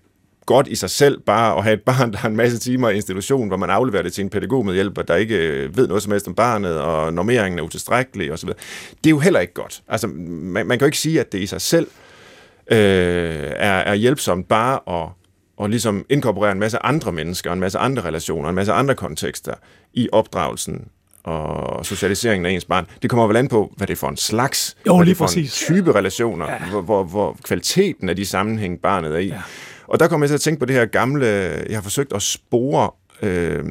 [0.45, 2.95] godt i sig selv bare at have et barn, der har en masse timer i
[2.95, 6.03] institution, hvor man afleverer det til en pædagog med hjælp, der ikke øh, ved noget
[6.03, 8.49] som helst om barnet, og normeringen er utilstrækkelig osv.
[8.49, 9.83] Det er jo heller ikke godt.
[9.87, 11.87] Altså, man, man kan jo ikke sige, at det i sig selv
[12.71, 12.77] øh,
[13.55, 15.09] er, er hjælpsomt bare at
[15.57, 19.53] og ligesom inkorporere en masse andre mennesker, en masse andre relationer, en masse andre kontekster
[19.93, 20.87] i opdragelsen
[21.25, 22.87] og socialiseringen af ens barn.
[23.01, 25.15] Det kommer vel an på, hvad det er for en slags, jo, hvad det er
[25.15, 25.69] for præcis.
[25.69, 26.69] en type relationer, ja.
[26.69, 29.27] hvor, hvor, hvor kvaliteten af de sammenhæng, barnet er i.
[29.27, 29.41] Ja.
[29.87, 31.25] Og der kommer jeg til at tænke på det her gamle,
[31.69, 33.63] jeg har forsøgt at spore øh,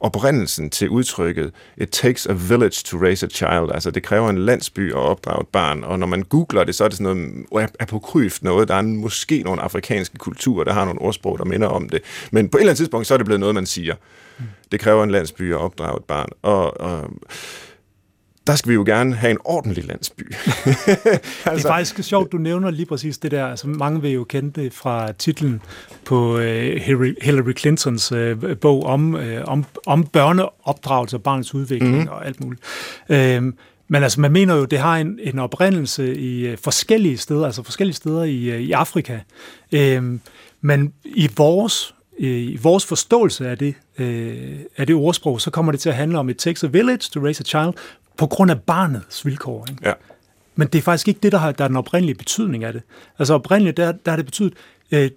[0.00, 3.70] oprindelsen til udtrykket It takes a village to raise a child.
[3.74, 5.84] Altså, det kræver en landsby at opdrage et barn.
[5.84, 8.68] Og når man googler det, så er det sådan noget apokryft noget.
[8.68, 12.00] Der er måske nogle afrikanske kulturer, der har nogle ordsprog, der minder om det.
[12.30, 13.94] Men på et eller andet tidspunkt, så er det blevet noget, man siger.
[14.72, 16.28] Det kræver en landsby at opdrage et barn.
[16.42, 17.10] Og, og
[18.50, 20.32] der skal vi jo gerne have en ordentlig landsby.
[20.32, 20.50] altså.
[21.04, 23.46] Det er altså- faktisk sjovt, du nævner lige præcis det der.
[23.46, 25.62] Altså, mange vil jo kende det fra titlen
[26.04, 26.40] på uh,
[27.22, 32.08] Hillary Clintons uh, bog om, uh, om, om børneopdragelse og barnets udvikling mm.
[32.10, 32.62] og alt muligt.
[33.08, 33.16] Uh,
[33.92, 37.62] men altså, man mener jo, det har en, en oprindelse i uh, forskellige steder, altså
[37.62, 39.18] forskellige steder i, uh, i Afrika.
[39.72, 40.18] Uh,
[40.60, 45.80] men i vores i vores forståelse af det, øh, af det ordsprog, så kommer det
[45.80, 47.74] til at handle om, it takes a village to raise a child,
[48.20, 49.66] på grund af barnets vilkår.
[49.70, 49.88] Ikke?
[49.88, 49.92] Ja.
[50.54, 52.82] Men det er faktisk ikke det, der, har, der er den oprindelige betydning af det.
[53.18, 54.54] Altså oprindeligt, der, der har det betydet,
[54.90, 55.10] øh,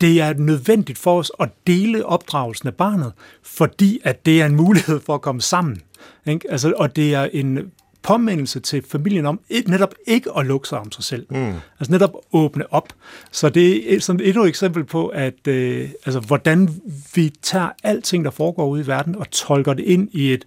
[0.00, 4.56] det er nødvendigt for os at dele opdragelsen af barnet, fordi at det er en
[4.56, 5.82] mulighed for at komme sammen.
[6.26, 6.50] Ikke?
[6.50, 7.70] Altså, og det er en
[8.02, 11.26] påmindelse til familien om et, netop ikke at lukke sig om sig selv.
[11.30, 11.52] Mm.
[11.80, 12.92] Altså netop åbne op.
[13.30, 16.68] Så det er sådan endnu et eksempel på, at øh, altså, hvordan
[17.14, 20.44] vi tager alting, der foregår ude i verden, og tolker det ind i et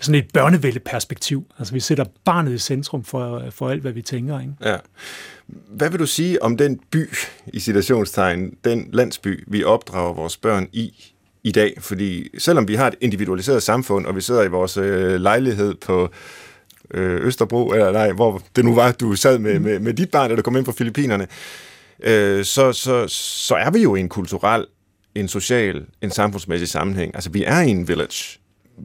[0.00, 1.46] sådan et børnevældeperspektiv.
[1.58, 4.40] Altså vi sætter barnet i centrum for, for alt, hvad vi tænker.
[4.40, 4.52] Ikke?
[4.64, 4.76] Ja.
[5.68, 7.08] Hvad vil du sige om den by,
[7.46, 11.12] i citationstegn, den landsby, vi opdrager vores børn i
[11.44, 11.74] i dag?
[11.78, 16.10] Fordi selvom vi har et individualiseret samfund, og vi sidder i vores øh, lejlighed på
[16.94, 20.30] øh, Østerbro, eller nej, hvor det nu var, du sad med, med, med dit barn,
[20.30, 21.26] da du kom ind fra Filippinerne,
[22.02, 24.66] øh, så, så, så er vi jo i en kulturel,
[25.14, 27.14] en social, en samfundsmæssig sammenhæng.
[27.14, 28.38] Altså, vi er i en village.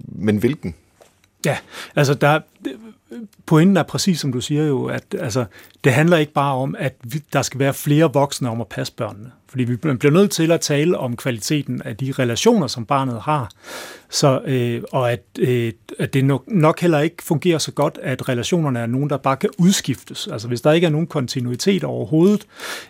[0.08, 0.76] Men hvilken?
[1.46, 1.58] Ja,
[1.96, 2.40] altså der,
[3.46, 5.46] pointen er præcis som du siger jo, at altså,
[5.84, 8.94] det handler ikke bare om, at vi, der skal være flere voksne om at passe
[8.94, 9.32] børnene.
[9.50, 13.52] Fordi vi bliver nødt til at tale om kvaliteten af de relationer, som barnet har.
[14.10, 18.30] Så, øh, og at, øh, at det nok, nok heller ikke fungerer så godt, at
[18.30, 20.28] relationerne er nogen, der bare kan udskiftes.
[20.28, 22.46] Altså hvis der ikke er nogen kontinuitet overhovedet,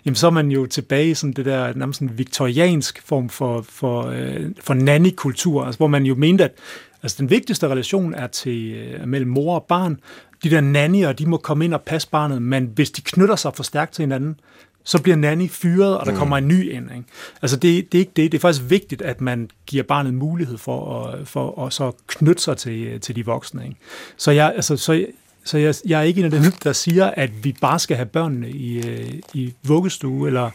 [0.06, 3.62] jamen, så er man jo tilbage i sådan det der nærmest sådan viktoriansk form for,
[3.70, 6.52] for, øh, for nannikultur, altså, hvor man jo mente, at
[7.06, 10.00] Altså den vigtigste relation er til øh, mellem mor og barn.
[10.44, 13.56] De der nannyer, de må komme ind og passe barnet, men hvis de knytter sig
[13.56, 14.40] for stærkt til hinanden,
[14.84, 16.18] så bliver nanny fyret, og der mm.
[16.18, 16.92] kommer en ny ind.
[16.92, 17.04] Ikke?
[17.42, 18.32] Altså det, det er ikke det.
[18.32, 22.44] Det er faktisk vigtigt, at man giver barnet mulighed for at, for at så knytte
[22.44, 23.64] sig til, til de voksne.
[23.64, 23.78] Ikke?
[24.18, 25.06] Så, jeg, altså, så,
[25.44, 28.06] så jeg, jeg er ikke en af dem, der siger, at vi bare skal have
[28.06, 30.50] børnene i, øh, i vuggestue eller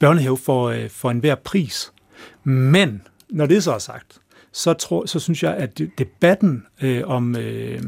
[0.00, 1.92] børnehave for, øh, for enhver pris.
[2.44, 4.20] Men når det så er sagt,
[4.52, 7.80] så, tror, så synes jeg, at debatten øh, om, øh,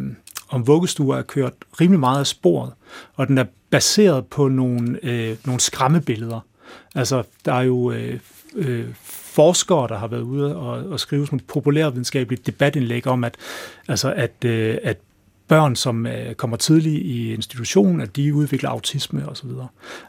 [0.49, 2.73] om vuggestuer er kørt rimelig meget af sporet,
[3.15, 6.41] og den er baseret på nogle, øh, nogle skræmmebilleder.
[6.95, 8.19] Altså, der er jo øh,
[8.55, 8.89] øh,
[9.35, 13.37] forskere, der har været ude og, og skrive sådan et populærvidenskabeligt debatindlæg om, at,
[13.89, 14.99] altså, at, øh, at
[15.49, 19.49] børn, som øh, kommer tidligt i institutionen, at de udvikler autisme osv.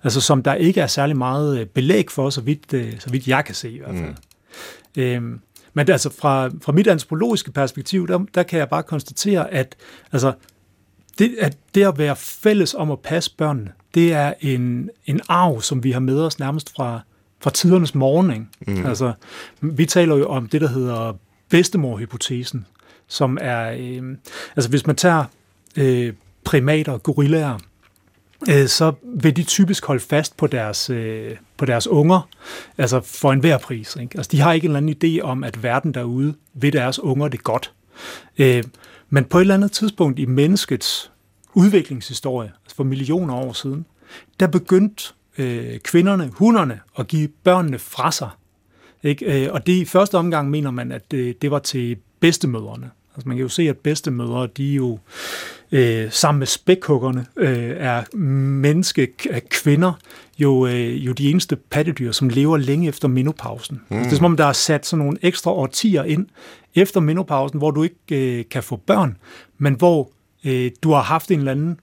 [0.03, 3.27] Altså som der ikke er særlig meget øh, belæg for, så vidt, øh, så vidt
[3.27, 4.13] jeg kan se i hvert fald.
[4.95, 5.01] Mm.
[5.01, 5.39] Øhm,
[5.73, 9.75] men altså fra, fra mit antropologiske perspektiv, der, der kan jeg bare konstatere, at
[10.11, 10.33] altså,
[11.19, 15.61] det, at det at være fælles om at passe børnene, det er en, en arv,
[15.61, 16.99] som vi har med os nærmest fra,
[17.41, 18.49] fra tidernes morgen.
[18.67, 18.85] Mm.
[18.85, 19.13] Altså,
[19.61, 21.13] vi taler jo om det, der hedder
[21.49, 22.65] bedstemorhypotesen,
[23.07, 24.17] som er, øh,
[24.55, 25.25] altså hvis man tager
[25.77, 26.13] øh,
[26.43, 27.59] primater, gorillaer,
[28.49, 31.31] øh, så vil de typisk holde fast på deres, øh,
[31.63, 32.29] på deres unger,
[32.77, 33.97] altså for enhver pris.
[34.01, 34.17] Ikke?
[34.17, 37.27] Altså, de har ikke en eller anden idé om, at verden derude vil deres unger
[37.27, 37.73] det godt.
[38.37, 38.63] Øh,
[39.09, 41.11] men på et eller andet tidspunkt i menneskets
[41.53, 43.85] udviklingshistorie, altså for millioner år siden,
[44.39, 45.03] der begyndte
[45.37, 48.29] øh, kvinderne, hunderne, at give børnene fra sig.
[49.03, 49.45] Ikke?
[49.45, 52.89] Øh, og det i første omgang mener man, at det, det var til bedstemødrene.
[53.15, 54.99] Altså man kan jo se, at bedstemødre, de er jo
[55.73, 59.93] øh, sammen med spækhuggerne, øh, er menneske, er kvinder,
[60.39, 63.81] jo, øh, jo de eneste pattedyr, som lever længe efter menopausen.
[63.89, 63.97] Mm.
[63.97, 66.27] Altså, det er som om, der er sat sådan nogle ekstra årtier ind
[66.75, 67.95] efter menopausen, hvor du ikke
[68.39, 69.17] øh, kan få børn,
[69.57, 70.11] men hvor
[70.45, 71.79] øh, du har haft en eller anden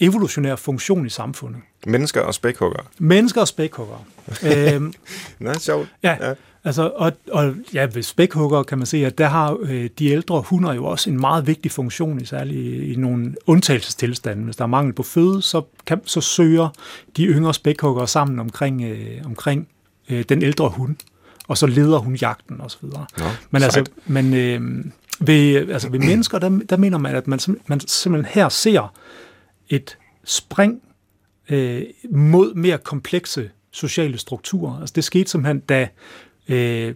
[0.00, 1.60] evolutionær funktion i samfundet.
[1.86, 2.90] Mennesker og spækhugger.
[2.98, 4.06] Mennesker og spækhugger.
[4.52, 4.92] øhm,
[5.38, 5.88] Nå, sjovt.
[6.02, 6.34] Ja, ja.
[6.64, 10.40] Altså, og, og ja, ved spækhugger kan man se, at der har øh, de ældre
[10.40, 14.44] hunder jo også en meget vigtig funktion, i særligt i, i nogle undtagelsestilstande.
[14.44, 16.68] Hvis der er mangel på føde, så, kan, så søger
[17.16, 19.68] de yngre spækhugger sammen omkring, øh, omkring
[20.10, 20.96] øh, den ældre hund,
[21.48, 22.84] og så leder hun jagten osv.
[23.50, 24.84] Men, altså, men øh,
[25.20, 28.92] ved, altså, ved mennesker, der, der mener man, at man, man simpelthen her ser
[29.68, 30.82] et spring
[31.48, 34.80] øh, mod mere komplekse sociale strukturer.
[34.80, 35.88] Altså det skete simpelthen, da,
[36.48, 36.94] øh,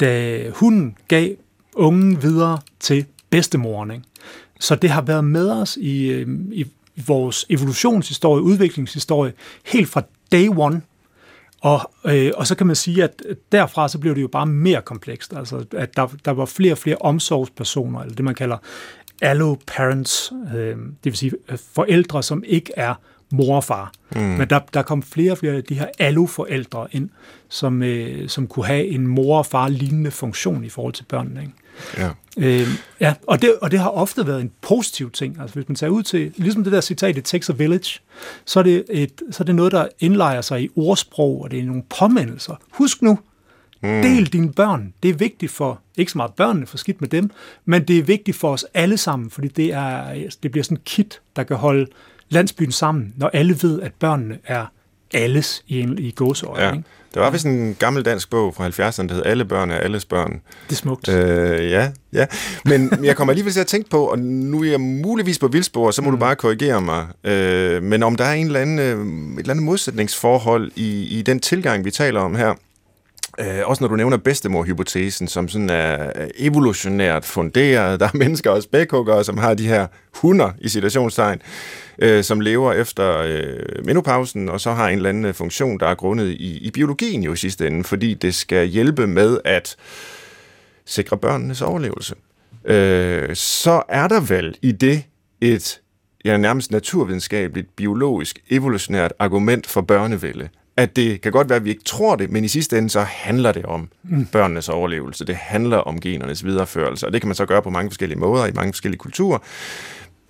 [0.00, 1.34] da hunden gav
[1.74, 3.90] ungen videre til bedstemoren.
[3.90, 4.04] Ikke?
[4.60, 6.66] Så det har været med os i, øh, i
[7.06, 9.32] vores evolutionshistorie, udviklingshistorie,
[9.66, 10.82] helt fra day one.
[11.60, 13.22] Og, øh, og så kan man sige, at
[13.52, 15.32] derfra så blev det jo bare mere komplekst.
[15.36, 18.56] Altså, at der, der var flere og flere omsorgspersoner, eller det man kalder
[19.22, 22.94] allo-parents, øh, det vil sige øh, forældre, som ikke er
[23.30, 23.92] mor og far.
[24.14, 24.20] Mm.
[24.22, 27.08] Men der, der kom flere og flere af de her allo-forældre ind,
[27.48, 31.40] som, øh, som kunne have en mor og far lignende funktion i forhold til børnene.
[31.40, 31.52] Ikke?
[31.98, 32.10] Ja.
[32.38, 32.68] Øh,
[33.00, 35.40] ja, og det, og det har ofte været en positiv ting.
[35.40, 38.00] Altså hvis man tager ud til, ligesom det der citat, it takes a village,
[38.44, 41.58] så er det, et, så er det noget, der indlejer sig i ordsprog, og det
[41.58, 42.54] er nogle påmindelser.
[42.70, 43.18] Husk nu,
[43.82, 44.02] Mm.
[44.02, 44.92] Del dine børn.
[45.02, 47.30] Det er vigtigt for, ikke så meget børnene, for skidt med dem,
[47.64, 50.82] men det er vigtigt for os alle sammen, fordi det, er, det bliver sådan en
[50.84, 51.86] kit, der kan holde
[52.28, 54.66] landsbyen sammen, når alle ved, at børnene er
[55.14, 56.64] alles i, en, i gåseøje.
[56.64, 56.72] Ja.
[56.72, 56.84] Ikke?
[57.14, 60.04] Der var vist en gammel dansk bog fra 70'erne, der hed Alle børn er alles
[60.04, 60.32] børn.
[60.68, 61.08] Det er smukt.
[61.08, 62.26] Øh, ja, ja.
[62.64, 65.90] Men jeg kommer alligevel til at tænke på, og nu er jeg muligvis på vildspor,
[65.90, 66.16] så må mm.
[66.16, 69.50] du bare korrigere mig, øh, men om der er en eller anden, øh, et eller
[69.50, 72.54] andet modsætningsforhold i, i den tilgang, vi taler om her,
[73.38, 78.00] Øh, også når du nævner bedstemor-hypotesen, som sådan er evolutionært funderet.
[78.00, 81.42] Der er mennesker og spækhuggere, som har de her hunder i situationstegn,
[81.98, 85.94] øh, som lever efter øh, menopausen, og så har en eller anden funktion, der er
[85.94, 89.76] grundet i, i biologien jo i sidste ende, fordi det skal hjælpe med at
[90.84, 92.14] sikre børnenes overlevelse.
[92.64, 95.04] Øh, så er der vel i det
[95.40, 95.80] et
[96.24, 101.70] ja, nærmest naturvidenskabeligt, biologisk, evolutionært argument for børnevælde at det kan godt være, at vi
[101.70, 104.26] ikke tror det, men i sidste ende så handler det om mm.
[104.26, 105.24] børnenes overlevelse.
[105.24, 108.46] Det handler om genernes videreførelse, og det kan man så gøre på mange forskellige måder
[108.46, 109.38] i mange forskellige kulturer.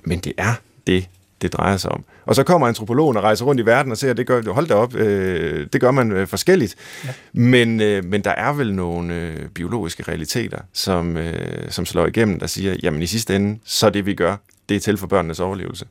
[0.05, 0.53] Men det er
[0.86, 1.09] det,
[1.42, 2.05] det drejer sig om.
[2.24, 4.66] Og så kommer antropologen og rejser rundt i verden og ser, at det gør, hold
[4.66, 6.74] da op, øh, det gør man øh, forskelligt.
[7.05, 7.09] Ja.
[7.32, 12.38] Men, øh, men der er vel nogle øh, biologiske realiteter, som, øh, som slår igennem,
[12.38, 14.36] der siger, jamen i sidste ende, så det vi gør,
[14.68, 15.86] det er til for børnenes overlevelse.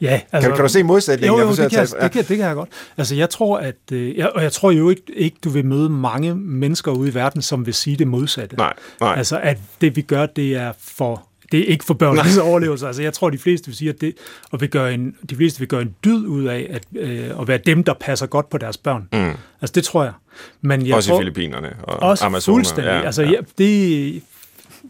[0.00, 1.38] Ja, altså, kan, kan du se modsætningen?
[1.38, 2.68] Jo, jo, det, kan, jeg, det, kan, det kan jeg godt.
[2.96, 5.90] Altså, jeg tror, at, øh, jeg, og jeg tror jo ikke, ikke, du vil møde
[5.90, 8.56] mange mennesker ude i verden, som vil sige det modsatte.
[8.56, 9.14] Nej, nej.
[9.16, 12.86] Altså, at det vi gør, det er for det er ikke for børnenes overlevelse.
[12.86, 14.14] Altså, jeg tror, de fleste vil sige, at det,
[14.50, 17.48] og vil gøre en, de fleste vil gøre en dyd ud af at, øh, at
[17.48, 19.08] være dem, der passer godt på deres børn.
[19.12, 19.32] Mm.
[19.60, 20.12] Altså, det tror jeg.
[20.60, 22.56] Men jeg også tror, i Filippinerne og også Amazoner.
[22.56, 22.90] fuldstændig.
[22.90, 23.30] Ja, altså, ja.
[23.30, 24.22] Ja, det,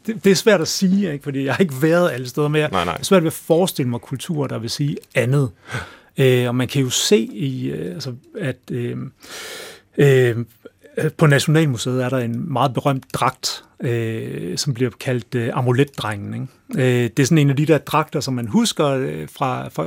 [0.06, 1.22] det, det er svært at sige, ikke?
[1.22, 2.96] fordi jeg har ikke været alle steder, men jeg nej, nej.
[3.00, 5.50] er svært at forestille mig kulturer, der vil sige andet.
[6.18, 8.96] Øh, og man kan jo se, i, øh, altså, at øh,
[9.98, 10.36] øh,
[11.16, 16.34] på Nationalmuseet er der en meget berømt dragt, øh, som bliver kaldt øh, amuletdrengen.
[16.34, 17.04] Ikke?
[17.04, 19.86] Øh, det er sådan en af de der dragter, som man husker øh, fra, fra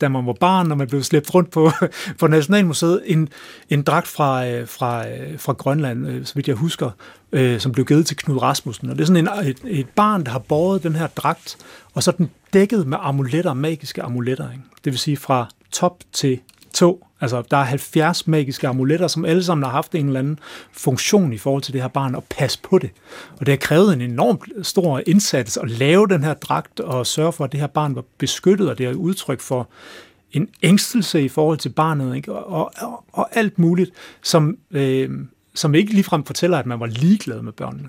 [0.00, 1.70] da man var barn, når man blev slæbt rundt på,
[2.20, 3.02] på Nationalmuseet.
[3.06, 3.28] En,
[3.70, 6.90] en dragt fra, øh, fra, øh, fra Grønland, øh, så vidt jeg husker,
[7.32, 8.90] øh, som blev givet til Knud Rasmussen.
[8.90, 11.56] Og det er sådan en, et, et barn, der har båret den her dragt,
[11.94, 14.50] og så er den dækket med amuletter, magiske amuletter.
[14.50, 14.62] Ikke?
[14.84, 16.40] Det vil sige fra top til
[16.72, 17.06] tå.
[17.20, 20.38] Altså, der er 70 magiske amuletter, som alle sammen har haft en eller anden
[20.72, 22.90] funktion i forhold til det her barn, og passe på det.
[23.40, 27.32] Og det har krævet en enormt stor indsats at lave den her dragt, og sørge
[27.32, 29.68] for, at det her barn var beskyttet, og det er udtryk for
[30.32, 32.32] en ængstelse i forhold til barnet, ikke?
[32.32, 33.90] Og, og, og alt muligt,
[34.22, 35.10] som, øh,
[35.58, 37.88] som ikke ligefrem fortæller, at man var ligeglad med børnene.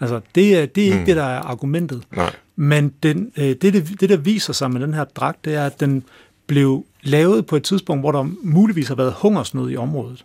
[0.00, 1.04] Altså, det er, det er ikke mm.
[1.04, 2.02] det, der er argumentet.
[2.16, 2.32] Nej.
[2.56, 5.66] Men den, øh, det, det, det, der viser sig med den her dragt, det er,
[5.66, 6.04] at den
[6.46, 10.24] blev lavet på et tidspunkt, hvor der muligvis har været hungersnød i området.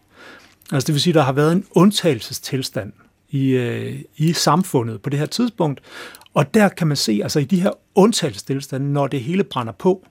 [0.71, 2.93] Altså det vil sige, at der har været en undtagelsestilstand
[3.29, 5.81] i, øh, i samfundet på det her tidspunkt.
[6.33, 10.07] Og der kan man se, altså i de her undtagelsestilstande, når det hele brænder på,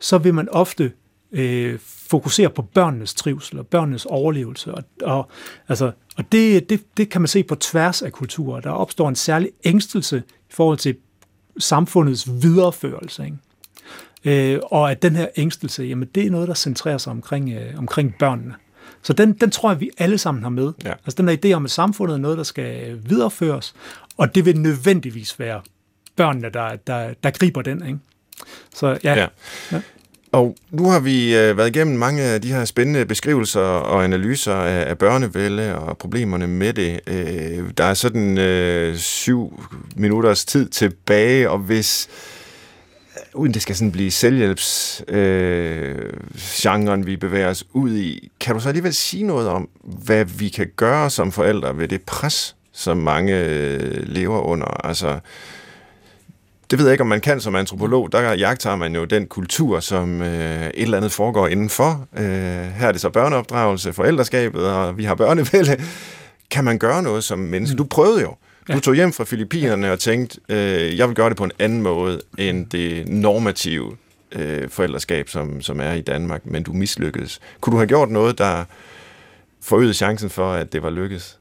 [0.00, 0.92] så vil man ofte
[1.32, 4.74] øh, fokusere på børnenes trivsel og børnenes overlevelse.
[4.74, 5.28] Og, og,
[5.68, 8.60] altså, og det, det, det kan man se på tværs af kulturer.
[8.60, 10.96] Der opstår en særlig ængstelse i forhold til
[11.58, 13.24] samfundets videreførelse.
[13.24, 14.54] Ikke?
[14.54, 17.78] Øh, og at den her ængstelse, jamen det er noget, der centrerer sig omkring, øh,
[17.78, 18.54] omkring børnene.
[19.02, 20.72] Så den, den tror jeg, vi alle sammen har med.
[20.84, 20.90] Ja.
[20.92, 23.74] Altså den her idé om, at samfundet er noget, der skal videreføres,
[24.16, 25.60] og det vil nødvendigvis være
[26.16, 27.86] børnene, der, der, der griber den.
[27.86, 27.98] Ikke?
[28.74, 29.26] Så ja, Ja.
[29.72, 29.80] Ja.
[30.32, 34.54] Og nu har vi øh, været igennem mange af de her spændende beskrivelser og analyser
[34.54, 37.00] af, af børnevælde og problemerne med det.
[37.06, 39.62] Øh, der er sådan øh, syv
[39.96, 42.08] minutters tid tilbage, og hvis
[43.16, 48.60] øh, uden det skal sådan blive selvhjælpsgenren, øh, vi bevæger os ud i, kan du
[48.60, 52.96] så alligevel sige noget om, hvad vi kan gøre som forældre ved det pres, som
[52.96, 54.86] mange øh, lever under?
[54.86, 55.18] Altså,
[56.70, 58.12] det ved jeg ikke, om man kan som antropolog.
[58.12, 62.06] Der jagter man jo den kultur, som øh, et eller andet foregår indenfor.
[62.16, 65.76] Øh, her er det så børneopdragelse, forældreskabet, og vi har børnevælde.
[66.50, 67.76] Kan man gøre noget som menneske?
[67.76, 68.34] Du prøvede jo.
[68.72, 71.82] Du tog hjem fra Filippinerne og tænkte, øh, jeg vil gøre det på en anden
[71.82, 73.96] måde end det normative
[74.32, 77.40] øh, forældreskab, som, som er i Danmark, men du mislykkedes.
[77.60, 78.64] Kunne du have gjort noget, der
[79.62, 81.38] forøgede chancen for, at det var lykkedes?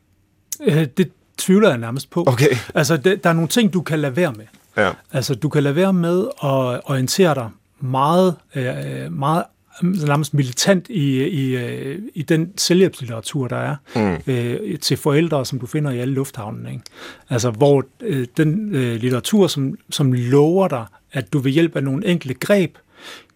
[0.68, 2.24] øh, det tvivler jeg nærmest på.
[2.28, 2.58] Okay.
[2.76, 4.46] Altså, det, der er nogle ting, du kan lade være med.
[4.78, 4.92] Ja.
[5.14, 7.50] Altså, du kan lade være med at orientere dig
[7.80, 9.44] meget, øh, meget
[9.82, 14.34] nærmest militant i, i, øh, i den selvhjælpslitteratur, der er Mm.
[14.34, 16.72] øh, til forældre, som du finder i alle lufthavnene.
[16.72, 16.84] Ikke?
[17.30, 21.84] Altså, hvor øh, den øh, litteratur, som, som lover dig, at du ved hjælp af
[21.84, 22.76] nogle enkelte greb,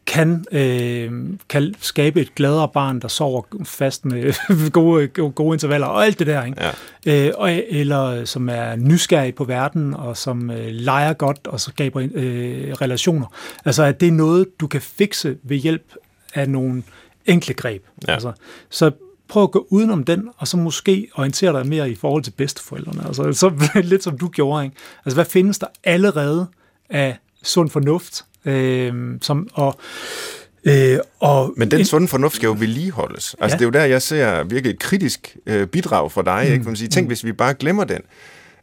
[0.05, 1.11] kan, øh,
[1.49, 4.33] kan skabe et gladere barn, der sover fast med
[4.71, 6.45] gode, gode, gode intervaller og alt det der.
[6.45, 6.63] Ikke?
[7.05, 7.27] Ja.
[7.27, 11.69] Øh, og, eller som er nysgerrig på verden, og som øh, leger godt, og så
[11.69, 13.27] skaber øh, relationer.
[13.65, 15.95] Altså, at det er noget, du kan fikse ved hjælp
[16.33, 16.83] af nogle
[17.25, 17.83] enkle greb.
[18.07, 18.13] Ja.
[18.13, 18.31] Altså,
[18.69, 18.91] så
[19.27, 23.07] prøv at gå udenom den, og så måske orientere dig mere i forhold til bedsteforældrene.
[23.07, 24.63] Altså, så lidt som du gjorde.
[24.63, 24.75] Ikke?
[25.05, 26.47] Altså, hvad findes der allerede
[26.89, 28.25] af sund fornuft?
[28.45, 29.79] Øh, som, og,
[30.63, 33.35] øh, og Men den sunde fornuft skal jo vedligeholdes.
[33.39, 33.59] Altså, Ja.
[33.59, 36.43] det er jo der, jeg ser virkelig et kritisk øh, bidrag fra dig.
[36.47, 36.51] Mm.
[36.53, 36.63] Ikke?
[36.63, 38.01] For man siger, tænk, hvis vi bare glemmer den.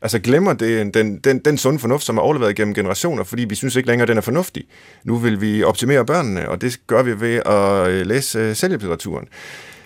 [0.02, 3.54] Altså glemmer det, den, den, den sunde fornuft, som er overlevet gennem generationer, fordi vi
[3.54, 4.64] synes ikke længere, den er fornuftig.
[5.04, 9.26] Nu vil vi optimere børnene, og det gør vi ved at øh, læse øh, selvhjælpslitteraturen.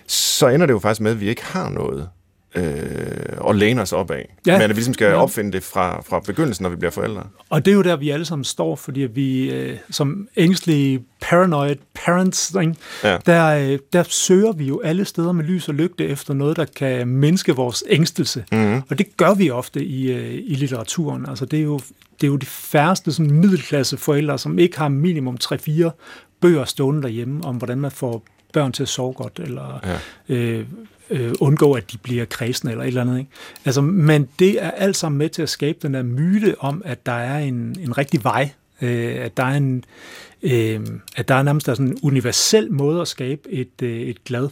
[0.07, 2.09] Så ender det jo faktisk med, at vi ikke har noget
[2.55, 4.35] øh, at læne os op af.
[4.47, 4.53] Ja.
[4.53, 5.13] Men at vi ligesom skal Ja.
[5.21, 7.23] opfinde det fra, fra begyndelsen, når vi bliver forældre.
[7.49, 11.75] Og det er jo der, vi alle sammen står, fordi vi øh, som ængstlige, paranoid
[11.93, 12.75] parents, ikke?
[13.03, 13.17] Ja.
[13.25, 16.65] Der, øh, der søger vi jo alle steder med lys og lygte efter noget, der
[16.65, 18.45] kan mindske vores ængstelse.
[18.51, 18.81] Mm-hmm.
[18.89, 21.25] Og det gør vi ofte i, øh, i litteraturen.
[21.29, 21.79] Altså det er jo,
[22.21, 25.89] det er jo de færreste sådan middelklasse forældre, som ikke har minimum 3-4
[26.41, 28.23] bøger stående derhjemme om, hvordan man får
[28.53, 29.79] børn til at sove godt, eller
[30.29, 30.35] Ja.
[30.35, 30.65] øh,
[31.09, 33.19] øh, undgå, at de bliver kredsende eller et eller andet.
[33.19, 33.31] Ikke?
[33.65, 37.05] Altså, men det er alt sammen med til at skabe den der myte om, at
[37.05, 38.49] der er en, en rigtig vej,
[38.81, 39.83] øh, at der er en,
[40.43, 40.81] øh,
[41.15, 44.23] at der er nærmest der er sådan en universel måde at skabe et, øh, et
[44.23, 44.49] glad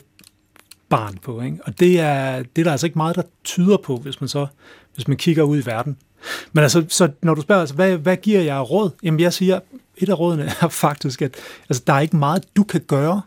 [0.89, 1.41] barn på.
[1.41, 1.57] Ikke?
[1.63, 4.47] Og det er, det er der altså ikke meget, der tyder på, hvis man så
[4.95, 5.97] hvis man kigger ud i verden.
[6.53, 8.89] Men altså, så når du spørger, altså, hvad, hvad giver jeg råd?
[9.03, 9.59] Jamen, jeg siger,
[9.97, 11.35] et af rådene er faktisk, at
[11.69, 13.21] altså, der er ikke meget, du kan gøre.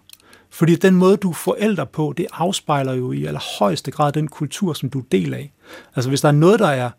[0.55, 4.73] Fordi den måde, du forælder forældre på, det afspejler jo i allerhøjeste grad den kultur,
[4.73, 5.53] som du er del af.
[5.97, 6.91] Altså, hvis der er noget, der er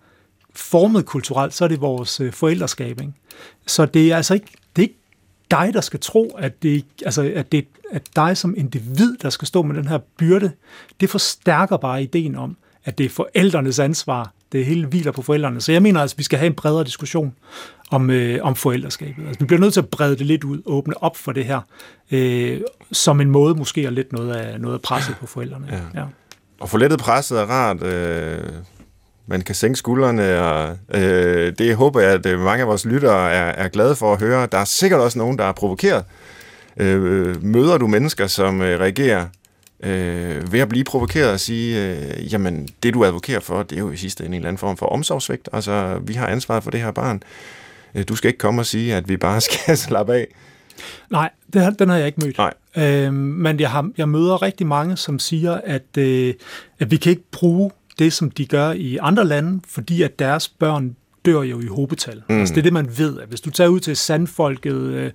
[0.56, 3.02] formet kulturelt, så er det vores øh, forældreskab.
[3.02, 3.14] Ikke?
[3.68, 5.00] Så det er altså ikke, det er ikke
[5.52, 9.48] dig, der skal tro, at det, altså, at det er dig som individ, der skal
[9.48, 10.52] stå med den her byrde.
[11.00, 14.34] Det forstærker bare ideen om, at det er forældrenes ansvar.
[14.52, 15.62] Det hele hviler på forældrene.
[15.62, 17.34] Så jeg mener altså, at vi skal have en bredere diskussion
[17.92, 19.28] om, øh, om forældreskabet.
[19.28, 21.60] Altså, vi bliver nødt til at brede det lidt ud, åbne op for det her,
[22.12, 22.62] øh,
[22.92, 25.68] som en måde måske at lidt noget af, noget af presset på forældrene.
[25.72, 26.02] Ja.
[26.02, 26.06] Ja.
[26.60, 27.84] Og få lettet presset er rart.
[27.84, 28.40] Øh,
[29.28, 33.32] man kan sænke skuldrene, og øh, det håber jeg, at øh, mange af vores lyttere
[33.32, 34.48] er, er glade for at høre.
[34.52, 36.04] Der er sikkert også nogen, der er provokeret.
[36.78, 39.26] Øh, møder du mennesker, som øh, reagerer
[39.84, 43.80] øh, ved at blive provokeret og sige, øh, jamen det du advokerer for, det er
[43.80, 45.50] jo i sidste ende en eller anden form for omsorgsvægt.
[45.54, 47.16] Altså, vi har ansvaret for det her barn.
[47.16, 47.65] Øh,
[48.04, 50.28] du skal ikke komme og sige, at vi bare skal slappe af.
[51.12, 52.38] Nej, det, den har jeg ikke mødt.
[52.38, 52.54] Nej.
[52.78, 56.34] Øhm, men jeg, har, jeg møder rigtig mange, som siger, at, øh,
[56.80, 60.50] at vi kan ikke bruge det, som de gør i andre lande, fordi at deres
[60.50, 62.22] børn dør jo i hobetal.
[62.30, 62.40] Mm.
[62.40, 63.20] Altså, det er det, man ved.
[63.20, 65.12] At hvis du tager ud til sandfolket, øh,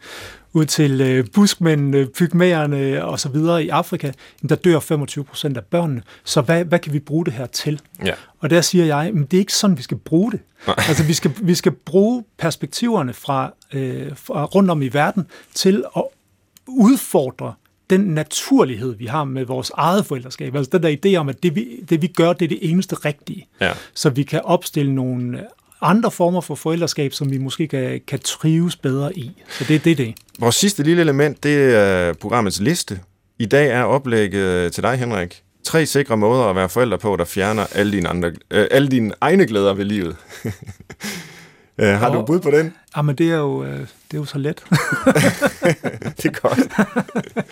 [0.52, 5.56] ud til øh, buskmændene, pygmæerne og så videre i Afrika, jamen, der dør 25 procent
[5.56, 6.02] af børnene.
[6.24, 7.80] Så hvad, hvad kan vi bruge det her til?
[8.04, 8.12] Ja.
[8.38, 10.40] Og der siger jeg, at det er ikke sådan, vi skal bruge det.
[10.88, 15.84] altså, vi skal, vi skal bruge perspektiverne fra, øh, fra rundt om i verden til
[15.96, 16.02] at
[16.66, 17.54] udfordre
[17.90, 21.54] den naturlighed, vi har med vores eget forældreskab, altså den der idé om, at det
[21.54, 23.72] vi, det vi gør, det er det eneste rigtige, Ja.
[23.94, 25.46] så vi kan opstille nogle
[25.82, 29.42] andre former for forældreskab, som vi måske kan, kan trives bedre i.
[29.48, 30.14] Så det er det, det.
[30.38, 33.00] Vores sidste lille element, det er programmets liste.
[33.38, 35.42] I dag er oplægget til dig, Henrik.
[35.64, 39.12] Tre sikre måder at være forældre på, der fjerner alle dine, andre, øh, alle dine
[39.20, 40.16] egne glæder ved livet.
[41.80, 42.74] øh, har du Og- bud på den?
[42.96, 44.64] Jamen, det er jo, øh, det er jo så let.
[46.22, 46.58] Det er godt.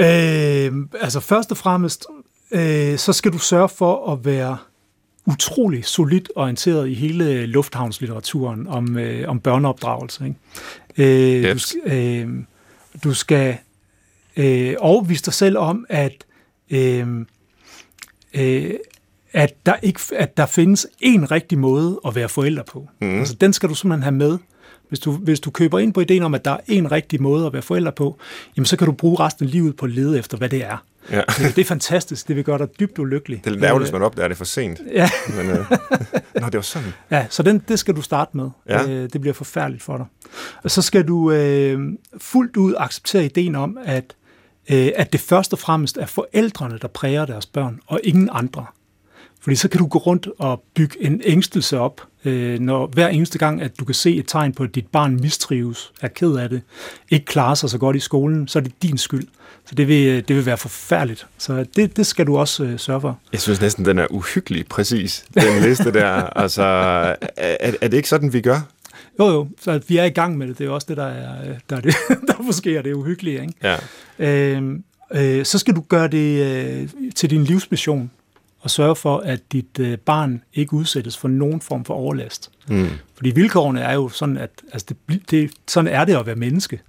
[0.00, 2.06] Øh, altså først og fremmest,
[2.50, 4.56] øh, så skal du sørge for at være
[5.32, 10.24] utrolig solidt orienteret i hele lufthavnslitteraturen om, øh, om børneopdragelse.
[10.26, 11.36] Ikke?
[11.36, 11.62] Øh, du, Yes.
[11.62, 11.80] skal,
[12.26, 12.28] øh,
[13.04, 13.56] du skal
[14.36, 16.24] øh, overbevise dig selv om, at,
[16.70, 17.06] øh,
[18.34, 18.70] øh,
[19.32, 22.88] at, der ikke, at der findes en rigtig måde at være forælder på.
[23.00, 23.18] Mm.
[23.18, 24.38] Altså, den skal du simpelthen have med.
[24.88, 27.46] Hvis du, hvis du køber ind på ideen om, at der er en rigtig måde
[27.46, 28.18] at være forælder på,
[28.56, 30.84] jamen så kan du bruge resten af livet på at lede efter, hvad det er.
[31.10, 31.22] Ja.
[31.38, 32.28] Det, er fantastisk.
[32.28, 33.44] Det vil gøre dig dybt ulykkelig.
[33.44, 34.80] Det er ærgerligt, hvis man opdager det for sent.
[34.92, 35.56] Ja, Men, øh,
[36.40, 36.92] nå, det var sådan.
[37.10, 38.50] ja så den, det skal du starte med.
[38.68, 38.88] Ja.
[38.88, 40.06] Øh, det bliver forfærdeligt for dig.
[40.64, 41.80] Og så skal du øh,
[42.18, 44.16] fuldt ud acceptere ideen om, at,
[44.70, 48.66] øh, at det først og fremmest er forældrene, der præger deres børn, og ingen andre.
[49.40, 53.38] Fordi så kan du gå rundt og bygge en ængstelse op, øh, når hver eneste
[53.38, 56.48] gang, at du kan se et tegn på, at dit barn mistrives, er ked af
[56.48, 56.62] det,
[57.10, 59.28] ikke klarer sig så godt i skolen, så er det din skyld.
[59.66, 61.26] Så det vil, det vil være forfærdeligt.
[61.38, 63.18] Så det, det skal du også øh, sørge for.
[63.32, 66.08] Jeg synes næsten, den er uhyggelig præcis, den liste der.
[66.38, 68.60] Altså, er, er det ikke sådan, vi gør?
[69.18, 70.58] Jo, jo, så vi er i gang med det.
[70.58, 71.94] Det er også det, der er, der er, det,
[72.28, 73.40] der måske er det uhyggelige.
[73.40, 73.54] Ikke?
[73.62, 73.76] Ja.
[74.18, 74.78] Øh,
[75.14, 78.10] øh, så skal du gøre det øh, til din livsmission
[78.60, 82.50] og sørge for, at dit øh, barn ikke udsættes for nogen form for overlast.
[82.68, 82.88] Mm.
[83.14, 86.80] Fordi vilkårene er jo sådan, at altså det, det, sådan er det at være menneske.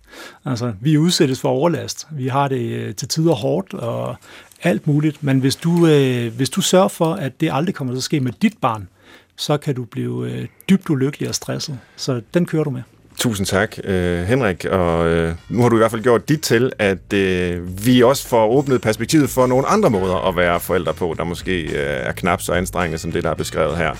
[0.45, 2.07] Altså, vi udsættes for overlast.
[2.11, 4.15] Vi har det øh, til tider hårdt og
[4.63, 5.23] alt muligt.
[5.23, 8.19] Men hvis du, øh, hvis du sørger for, at det aldrig kommer til at ske
[8.19, 8.87] med dit barn,
[9.35, 11.79] så kan du blive øh, dybt ulykkelig og stresset.
[11.95, 12.81] Så den kører du med.
[13.19, 14.65] Tusind tak, øh, Henrik.
[14.65, 18.27] Og øh, nu har du i hvert fald gjort dit til, at øh, vi også
[18.27, 22.11] får åbnet perspektivet for nogle andre måder at være forældre på, der måske øh, er
[22.11, 23.91] knap så anstrengende som det, der er beskrevet her.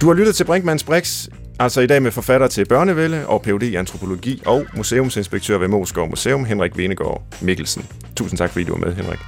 [0.00, 1.28] Du har lyttet til Brinkmanns Brix,
[1.58, 3.62] altså i dag med forfatter til Børnevælde og Ph.D.
[3.62, 7.86] i antropologi og museumsinspektør ved Moskov Museum, Henrik Venegård Mikkelsen.
[8.16, 9.18] Tusind tak, fordi du var med, Henrik.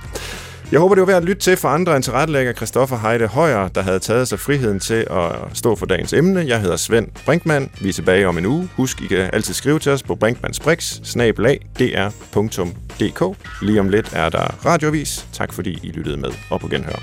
[0.72, 3.68] Jeg håber, det var værd at lytte til for andre end tilrettelægger Christoffer Heide Højer,
[3.68, 6.44] der havde taget sig friheden til at stå for dagens emne.
[6.46, 7.70] Jeg hedder Svend Brinkmann.
[7.80, 8.68] Vi er tilbage om en uge.
[8.76, 11.00] Husk, I kan altid skrive til os på brinkmannsbrix,
[12.34, 13.36] dr.dk.
[13.62, 15.26] Lige om lidt er der radiovis.
[15.32, 17.02] Tak fordi I lyttede med, og på genhør.